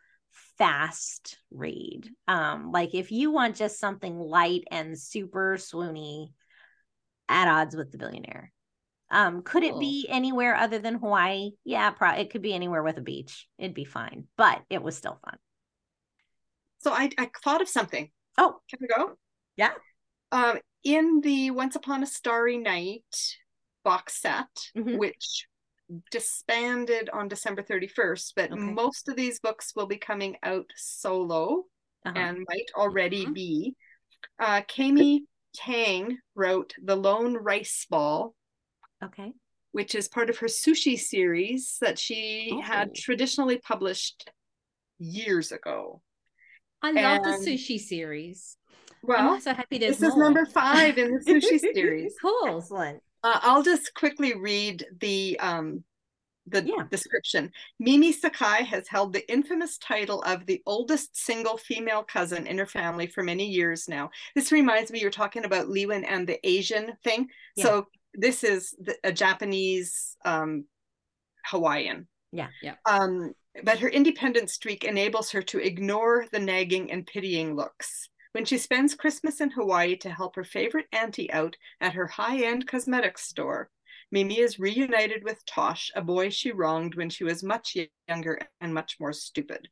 fast 0.60 1.40
read. 1.50 2.08
Um 2.28 2.72
like 2.72 2.94
if 2.94 3.12
you 3.12 3.32
want 3.32 3.56
just 3.56 3.80
something 3.80 4.20
light 4.20 4.66
and 4.70 4.98
super 4.98 5.58
swoony 5.58 6.28
at 7.28 7.48
odds 7.48 7.76
with 7.76 7.92
the 7.92 7.98
billionaire 7.98 8.52
um, 9.12 9.42
could 9.42 9.64
cool. 9.64 9.78
it 9.78 9.80
be 9.80 10.06
anywhere 10.10 10.56
other 10.56 10.80
than 10.80 10.96
Hawaii? 10.96 11.52
Yeah, 11.64 11.90
pro- 11.92 12.14
it 12.14 12.30
could 12.30 12.42
be 12.42 12.54
anywhere 12.54 12.84
with 12.84 12.98
a 12.98 13.02
beach. 13.02 13.48
It'd 13.58 13.74
be 13.74 13.86
fine, 13.86 14.26
but 14.38 14.62
it 14.70 14.84
was 14.84 14.96
still 14.96 15.20
fun. 15.24 15.38
So 16.80 16.92
I, 16.92 17.10
I 17.18 17.30
thought 17.44 17.62
of 17.62 17.70
something. 17.70 18.10
Oh, 18.38 18.60
can 18.70 18.80
we 18.82 18.88
go? 18.88 19.18
Yeah. 19.58 19.72
Um, 20.32 20.60
in 20.84 21.22
the 21.22 21.52
Once 21.52 21.76
Upon 21.76 22.04
a 22.04 22.08
Starry 22.08 22.58
Night 22.58 23.36
box 23.84 24.22
set, 24.22 24.48
mm-hmm. 24.78 24.98
which 24.98 25.48
disbanded 26.12 27.10
on 27.12 27.28
December 27.28 27.64
31st, 27.64 28.34
but 28.36 28.52
okay. 28.52 28.62
most 28.62 29.10
of 29.10 29.16
these 29.16 29.40
books 29.40 29.74
will 29.76 29.88
be 29.88 29.98
coming 29.98 30.38
out 30.44 30.68
solo 30.76 31.66
uh-huh. 32.06 32.14
and 32.16 32.46
might 32.48 32.70
already 32.76 33.24
uh-huh. 33.24 33.34
be. 33.34 33.76
Uh, 34.40 34.62
Cammy 34.62 35.22
Tang 35.54 36.18
wrote 36.36 36.74
The 36.84 36.96
Lone 36.96 37.36
Rice 37.36 37.88
Ball 37.90 38.36
Okay. 39.04 39.34
Which 39.72 39.96
is 39.96 40.08
part 40.08 40.30
of 40.30 40.38
her 40.40 40.48
sushi 40.48 41.00
series 41.00 41.78
that 41.82 42.00
she 42.00 42.52
oh. 42.54 42.62
had 42.62 42.96
traditionally 42.96 43.58
published 43.58 44.32
years 44.98 45.52
ago. 45.52 46.02
I 46.82 46.92
love 46.92 47.24
the 47.24 47.52
sushi 47.52 47.80
series. 47.80 48.58
Well, 49.02 49.34
I'm 49.34 49.42
so 49.42 49.54
happy 49.54 49.80
to 49.80 49.88
this 49.88 50.02
more. 50.02 50.10
is 50.10 50.18
number 50.18 50.46
five 50.46 50.98
in 50.98 51.14
the 51.14 51.20
sushi 51.20 51.60
series. 51.74 52.16
cool. 52.22 52.58
Excellent. 52.58 53.02
Uh, 53.24 53.40
I'll 53.42 53.64
just 53.64 53.94
quickly 53.94 54.34
read 54.36 54.86
the 55.00 55.40
um, 55.40 55.84
the 56.48 56.64
yeah. 56.66 56.84
description. 56.90 57.52
Mimi 57.80 58.12
Sakai 58.12 58.64
has 58.64 58.88
held 58.88 59.14
the 59.14 59.30
infamous 59.32 59.78
title 59.78 60.22
of 60.24 60.46
the 60.46 60.62
oldest 60.66 61.16
single 61.16 61.58
female 61.58 62.04
cousin 62.04 62.48
in 62.48 62.58
her 62.58 62.66
family 62.66 63.08
for 63.08 63.24
many 63.24 63.48
years 63.48 63.88
now. 63.88 64.10
This 64.36 64.52
reminds 64.52 64.92
me, 64.92 65.00
you're 65.00 65.12
talking 65.12 65.46
about 65.46 65.68
Liwen 65.68 66.06
and 66.08 66.28
the 66.28 66.46
Asian 66.48 66.94
thing. 67.04 67.28
Yeah. 67.56 67.66
So 67.66 67.88
this 68.20 68.44
is 68.44 68.76
the, 68.80 68.96
a 69.04 69.12
Japanese 69.12 70.18
um, 70.26 70.66
Hawaiian. 71.46 72.08
Yeah, 72.32 72.50
yeah. 72.62 72.76
Um, 72.86 73.34
but 73.64 73.80
her 73.80 73.90
independent 73.90 74.50
streak 74.50 74.84
enables 74.84 75.32
her 75.32 75.42
to 75.44 75.60
ignore 75.60 76.26
the 76.32 76.40
nagging 76.40 76.92
and 76.92 77.06
pitying 77.06 77.56
looks. 77.56 78.10
When 78.34 78.46
she 78.46 78.58
spends 78.58 78.94
Christmas 78.94 79.42
in 79.42 79.50
Hawaii 79.50 79.96
to 79.98 80.10
help 80.12 80.36
her 80.36 80.44
favorite 80.44 80.86
auntie 80.92 81.32
out 81.32 81.56
at 81.82 81.94
her 81.94 82.06
high 82.06 82.44
end 82.44 82.68
cosmetics 82.68 83.24
store, 83.24 83.72
Mimi 84.12 84.40
is 84.40 84.60
reunited 84.60 85.24
with 85.24 85.46
Tosh, 85.46 85.92
a 85.96 86.02
boy 86.02 86.30
she 86.30 86.52
wronged 86.52 86.96
when 86.96 87.10
she 87.10 87.24
was 87.24 87.44
much 87.44 87.76
younger 88.08 88.40
and 88.62 88.74
much 88.74 88.98
more 89.00 89.14
stupid. 89.14 89.68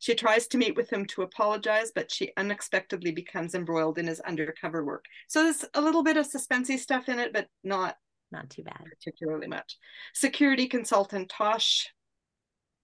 She 0.00 0.14
tries 0.14 0.46
to 0.48 0.58
meet 0.58 0.76
with 0.76 0.90
him 0.90 1.04
to 1.06 1.22
apologize, 1.22 1.92
but 1.94 2.10
she 2.10 2.32
unexpectedly 2.38 3.12
becomes 3.12 3.54
embroiled 3.54 3.98
in 3.98 4.06
his 4.06 4.20
undercover 4.20 4.82
work. 4.82 5.04
So 5.28 5.44
there's 5.44 5.64
a 5.74 5.80
little 5.80 6.02
bit 6.02 6.16
of 6.16 6.26
suspensey 6.26 6.78
stuff 6.78 7.08
in 7.08 7.18
it, 7.18 7.32
but 7.32 7.48
not 7.62 7.96
not 8.32 8.48
too 8.48 8.62
bad, 8.62 8.84
particularly 8.84 9.46
much. 9.46 9.76
Security 10.14 10.68
consultant 10.68 11.28
Tosh, 11.28 11.92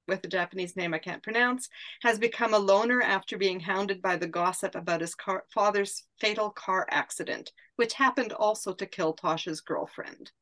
with 0.08 0.24
a 0.24 0.28
Japanese 0.28 0.76
name 0.76 0.92
I 0.92 0.98
can't 0.98 1.22
pronounce, 1.22 1.68
has 2.02 2.18
become 2.18 2.52
a 2.52 2.58
loner 2.58 3.00
after 3.00 3.38
being 3.38 3.60
hounded 3.60 4.02
by 4.02 4.16
the 4.16 4.26
gossip 4.26 4.74
about 4.74 5.00
his 5.00 5.14
car- 5.14 5.44
father's 5.54 6.02
fatal 6.20 6.50
car 6.50 6.86
accident, 6.90 7.52
which 7.76 7.94
happened 7.94 8.32
also 8.32 8.74
to 8.74 8.86
kill 8.86 9.14
Tosh's 9.14 9.60
girlfriend. 9.60 10.32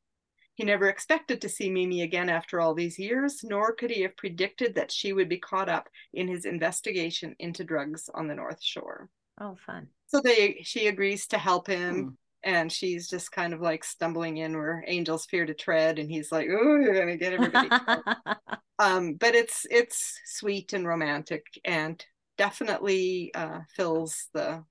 He 0.55 0.63
never 0.63 0.87
expected 0.87 1.41
to 1.41 1.49
see 1.49 1.69
Mimi 1.69 2.01
again 2.01 2.29
after 2.29 2.61
all 2.61 2.73
these 2.73 2.97
years, 2.97 3.41
nor 3.43 3.73
could 3.73 3.91
he 3.91 4.01
have 4.03 4.15
predicted 4.15 4.73
that 4.75 4.91
she 4.91 5.11
would 5.11 5.27
be 5.27 5.37
caught 5.37 5.67
up 5.67 5.89
in 6.13 6.29
his 6.29 6.45
investigation 6.45 7.35
into 7.39 7.65
drugs 7.65 8.09
on 8.13 8.27
the 8.27 8.35
North 8.35 8.63
Shore. 8.63 9.09
Oh, 9.39 9.57
fun. 9.65 9.89
So 10.07 10.21
they 10.21 10.61
she 10.63 10.87
agrees 10.87 11.27
to 11.27 11.37
help 11.37 11.67
him. 11.67 11.95
Hmm. 11.95 12.09
And 12.47 12.71
she's 12.71 13.09
just 13.09 13.31
kind 13.31 13.55
of 13.55 13.59
like 13.59 13.83
stumbling 13.83 14.37
in 14.37 14.55
where 14.55 14.83
angels 14.85 15.25
fear 15.25 15.47
to 15.47 15.55
tread, 15.55 15.97
and 15.97 16.11
he's 16.11 16.31
like, 16.31 16.47
"Oh, 16.47 16.75
you're 16.75 16.93
gonna 16.93 17.17
get 17.17 17.33
everybody." 17.33 17.69
um, 18.79 19.15
but 19.15 19.33
it's 19.33 19.65
it's 19.71 20.21
sweet 20.25 20.71
and 20.71 20.87
romantic, 20.87 21.43
and 21.65 22.05
definitely 22.37 23.33
uh, 23.33 23.61
fills 23.75 24.27
the 24.35 24.63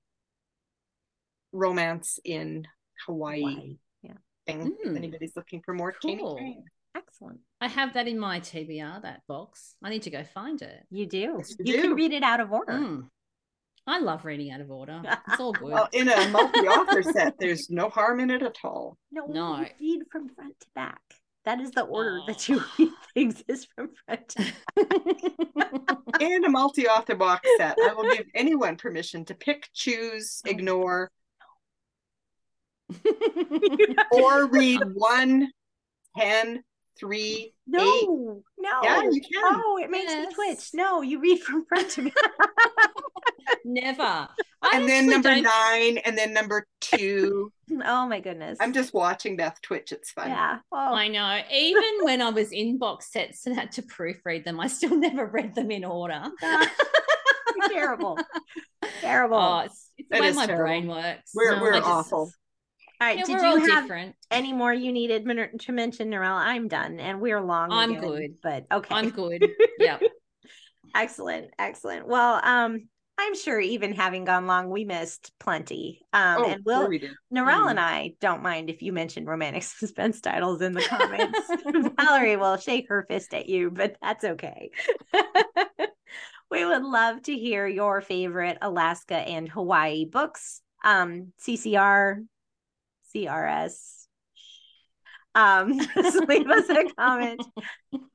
romance 1.51 2.17
in 2.23 2.65
Hawaii. 3.05 3.41
Hawaii 3.41 3.77
mm. 4.47 4.71
if 4.83 4.95
anybody's 4.95 5.35
looking 5.35 5.61
for 5.61 5.73
more 5.73 5.93
cool. 6.01 6.39
Excellent. 6.95 7.39
I 7.59 7.67
have 7.67 7.93
that 7.93 8.07
in 8.07 8.17
my 8.17 8.39
TBR, 8.39 9.01
that 9.01 9.21
box. 9.27 9.75
I 9.83 9.89
need 9.89 10.03
to 10.03 10.09
go 10.09 10.23
find 10.23 10.61
it. 10.61 10.83
You 10.89 11.05
do. 11.05 11.35
Yes, 11.37 11.55
you, 11.59 11.65
you 11.65 11.73
do. 11.73 11.81
can 11.81 11.93
read 11.93 12.13
it 12.13 12.23
out 12.23 12.39
of 12.39 12.51
order. 12.51 12.73
Mm. 12.73 13.09
I 13.87 13.99
love 13.99 14.25
reading 14.25 14.51
out 14.51 14.61
of 14.61 14.71
order. 14.71 15.01
It's 15.27 15.39
all 15.39 15.51
good. 15.53 15.71
well, 15.71 15.89
in 15.91 16.09
a 16.09 16.29
multi-author 16.29 17.03
set, 17.13 17.35
there's 17.39 17.69
no 17.69 17.89
harm 17.89 18.19
in 18.19 18.29
it 18.29 18.41
at 18.41 18.57
all. 18.63 18.97
No, 19.11 19.25
no. 19.27 19.65
read 19.79 20.01
from 20.11 20.29
front 20.29 20.59
to 20.61 20.67
back. 20.73 21.01
That 21.43 21.59
is 21.61 21.71
the 21.71 21.83
order 21.83 22.21
oh. 22.23 22.25
that 22.27 22.49
you 22.49 22.63
read 22.79 22.89
things 23.13 23.43
is 23.47 23.67
from 23.75 23.89
front 24.05 24.27
to 24.29 24.53
back. 25.55 26.21
in 26.21 26.45
a 26.45 26.49
multi-author 26.49 27.15
box 27.15 27.47
set, 27.57 27.77
I 27.79 27.93
will 27.93 28.11
give 28.15 28.25
anyone 28.33 28.77
permission 28.77 29.25
to 29.25 29.35
pick, 29.35 29.69
choose, 29.73 30.41
ignore, 30.45 31.11
or 34.11 34.47
read 34.47 34.81
one, 34.93 35.51
ten, 36.17 36.63
three, 36.97 37.53
no, 37.67 37.81
eight. 37.81 38.07
no, 38.57 38.79
yeah, 38.83 39.03
you 39.03 39.21
can. 39.21 39.43
Oh, 39.43 39.79
it 39.81 39.89
makes 39.89 40.11
yes. 40.11 40.27
me 40.27 40.33
twitch. 40.33 40.69
No, 40.73 41.01
you 41.01 41.19
read 41.19 41.39
from 41.39 41.65
front 41.65 41.89
to 41.91 42.03
back. 42.03 42.13
Never. 43.65 44.03
I 44.03 44.29
and 44.73 44.89
then 44.89 45.07
number 45.09 45.29
don't... 45.29 45.43
nine, 45.43 45.97
and 45.99 46.17
then 46.17 46.33
number 46.33 46.65
two. 46.81 47.51
Oh 47.83 48.07
my 48.07 48.19
goodness! 48.19 48.59
I'm 48.61 48.73
just 48.73 48.93
watching 48.93 49.37
Beth 49.37 49.59
twitch. 49.63 49.91
It's 49.91 50.11
fun. 50.11 50.29
Yeah, 50.29 50.59
well... 50.71 50.93
I 50.93 51.07
know. 51.07 51.41
Even 51.51 51.83
when 52.03 52.21
I 52.21 52.29
was 52.29 52.51
in 52.51 52.77
box 52.77 53.11
sets 53.11 53.47
and 53.47 53.55
had 53.55 53.71
to 53.71 53.81
proofread 53.81 54.45
them, 54.45 54.59
I 54.59 54.67
still 54.67 54.95
never 54.95 55.25
read 55.25 55.55
them 55.55 55.71
in 55.71 55.83
order. 55.83 56.21
terrible, 57.69 58.19
terrible. 59.01 59.37
Oh, 59.37 59.59
it's, 59.65 59.89
it's 59.97 60.09
the 60.11 60.21
way 60.21 60.31
my 60.33 60.45
terrible. 60.45 60.63
brain 60.63 60.87
works. 60.87 61.31
We're 61.33 61.55
no, 61.55 61.61
we're 61.63 61.73
just, 61.73 61.87
awful. 61.87 62.31
All 63.01 63.07
right. 63.07 63.25
Did 63.25 63.41
you 63.41 63.67
have 63.67 63.83
different. 63.83 64.15
any 64.31 64.53
more 64.53 64.73
you 64.73 64.91
needed 64.91 65.25
to 65.59 65.71
mention, 65.71 66.11
Narelle? 66.11 66.37
I'm 66.37 66.67
done, 66.67 66.99
and 66.99 67.19
we're 67.19 67.41
long. 67.41 67.71
I'm 67.71 67.91
again, 67.91 68.01
good, 68.01 68.35
but 68.41 68.65
okay. 68.71 68.95
I'm 68.95 69.09
good. 69.09 69.45
Yeah. 69.79 69.99
excellent, 70.95 71.51
excellent. 71.59 72.07
Well, 72.07 72.39
um, 72.41 72.87
I'm 73.17 73.35
sure 73.35 73.59
even 73.59 73.93
having 73.93 74.25
gone 74.25 74.47
long, 74.47 74.69
we 74.69 74.83
missed 74.85 75.31
plenty. 75.39 76.01
Um, 76.13 76.37
oh, 76.37 76.45
and 76.45 76.65
we'll, 76.65 76.87
we 76.87 76.99
Narelle 77.33 77.65
mm. 77.65 77.69
and 77.71 77.79
I 77.79 78.13
don't 78.19 78.41
mind 78.41 78.69
if 78.69 78.81
you 78.81 78.93
mention 78.93 79.25
romantic 79.25 79.63
suspense 79.63 80.21
titles 80.21 80.61
in 80.61 80.73
the 80.73 80.81
comments. 80.89 81.39
Valerie 81.97 82.37
will 82.37 82.57
shake 82.57 82.87
her 82.89 83.05
fist 83.07 83.33
at 83.33 83.47
you, 83.47 83.71
but 83.71 83.95
that's 84.01 84.23
okay. 84.23 84.71
we 86.51 86.65
would 86.65 86.83
love 86.83 87.21
to 87.23 87.33
hear 87.33 87.67
your 87.67 88.01
favorite 88.01 88.57
Alaska 88.61 89.15
and 89.15 89.49
Hawaii 89.49 90.05
books. 90.05 90.61
Um, 90.83 91.33
CCR, 91.41 92.23
CRS, 93.15 94.05
um, 95.35 95.77
just 95.95 96.27
leave 96.27 96.49
us 96.49 96.69
a 96.69 96.85
comment. 96.97 97.41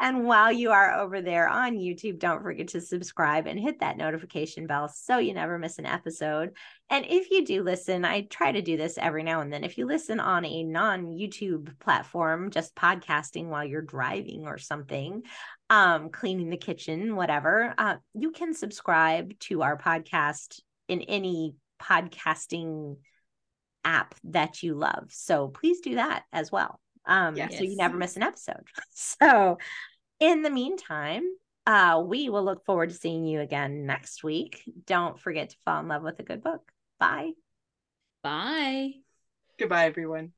And 0.01 0.25
while 0.25 0.51
you 0.51 0.71
are 0.71 0.99
over 0.99 1.21
there 1.21 1.49
on 1.49 1.77
YouTube, 1.77 2.19
don't 2.19 2.43
forget 2.43 2.69
to 2.69 2.81
subscribe 2.81 3.47
and 3.47 3.61
hit 3.61 3.81
that 3.81 3.99
notification 3.99 4.67
bell 4.67 4.89
so 4.89 5.19
you 5.19 5.35
never 5.35 5.59
miss 5.59 5.79
an 5.79 5.87
episode. 5.87 6.57
And 6.89 7.05
if 7.09 7.31
you 7.31 7.45
do 7.45 7.63
listen, 7.63 8.05
I 8.07 8.23
try 8.23 8.53
to 8.53 8.63
do 8.63 8.79
this 8.79 8.97
every 8.97 9.23
now 9.23 9.43
and 9.43 9.53
then. 9.53 9.65
If 9.65 9.77
you 9.77 9.87
listen 9.87 10.19
on 10.19 10.45
a 10.47 10.65
non 10.65 11.07
YouTube 11.07 11.79
platform, 11.79 12.51
just 12.51 12.75
podcasting 12.75 13.49
while 13.49 13.65
you're 13.65 13.83
driving 13.83 14.47
or 14.47 14.57
something, 14.57 15.23
um, 15.69 16.09
cleaning 16.09 16.49
the 16.49 16.57
kitchen, 16.57 17.17
whatever, 17.17 17.75
uh, 17.77 17.97
you 18.15 18.33
can 18.33 18.55
subscribe 18.55 19.39
to 19.41 19.63
our 19.63 19.77
podcast 19.77 20.61
in 20.89 21.03
any 21.03 21.55
podcasting 21.81 22.97
app 23.85 24.15
that 24.25 24.63
you 24.63 24.75
love. 24.75 25.07
So 25.11 25.49
please 25.49 25.81
do 25.81 25.97
that 25.97 26.25
as 26.33 26.51
well. 26.53 26.81
Um 27.07 27.37
yes. 27.37 27.57
so 27.57 27.65
you 27.65 27.77
never 27.77 27.97
miss 27.97 28.17
an 28.17 28.23
episode. 28.23 28.67
So 28.93 29.59
in 30.19 30.43
the 30.43 30.51
meantime 30.51 31.25
uh 31.67 32.03
we 32.05 32.29
will 32.29 32.45
look 32.45 32.65
forward 32.65 32.91
to 32.91 32.95
seeing 32.95 33.25
you 33.25 33.41
again 33.41 33.87
next 33.87 34.23
week. 34.23 34.63
Don't 34.87 35.19
forget 35.19 35.51
to 35.51 35.57
fall 35.65 35.81
in 35.81 35.89
love 35.89 36.03
with 36.03 36.19
a 36.21 36.25
good 36.25 36.43
book. 36.43 36.71
Bye. 36.99 37.33
Bye. 38.23 38.93
Goodbye 39.59 39.87
everyone 39.87 40.33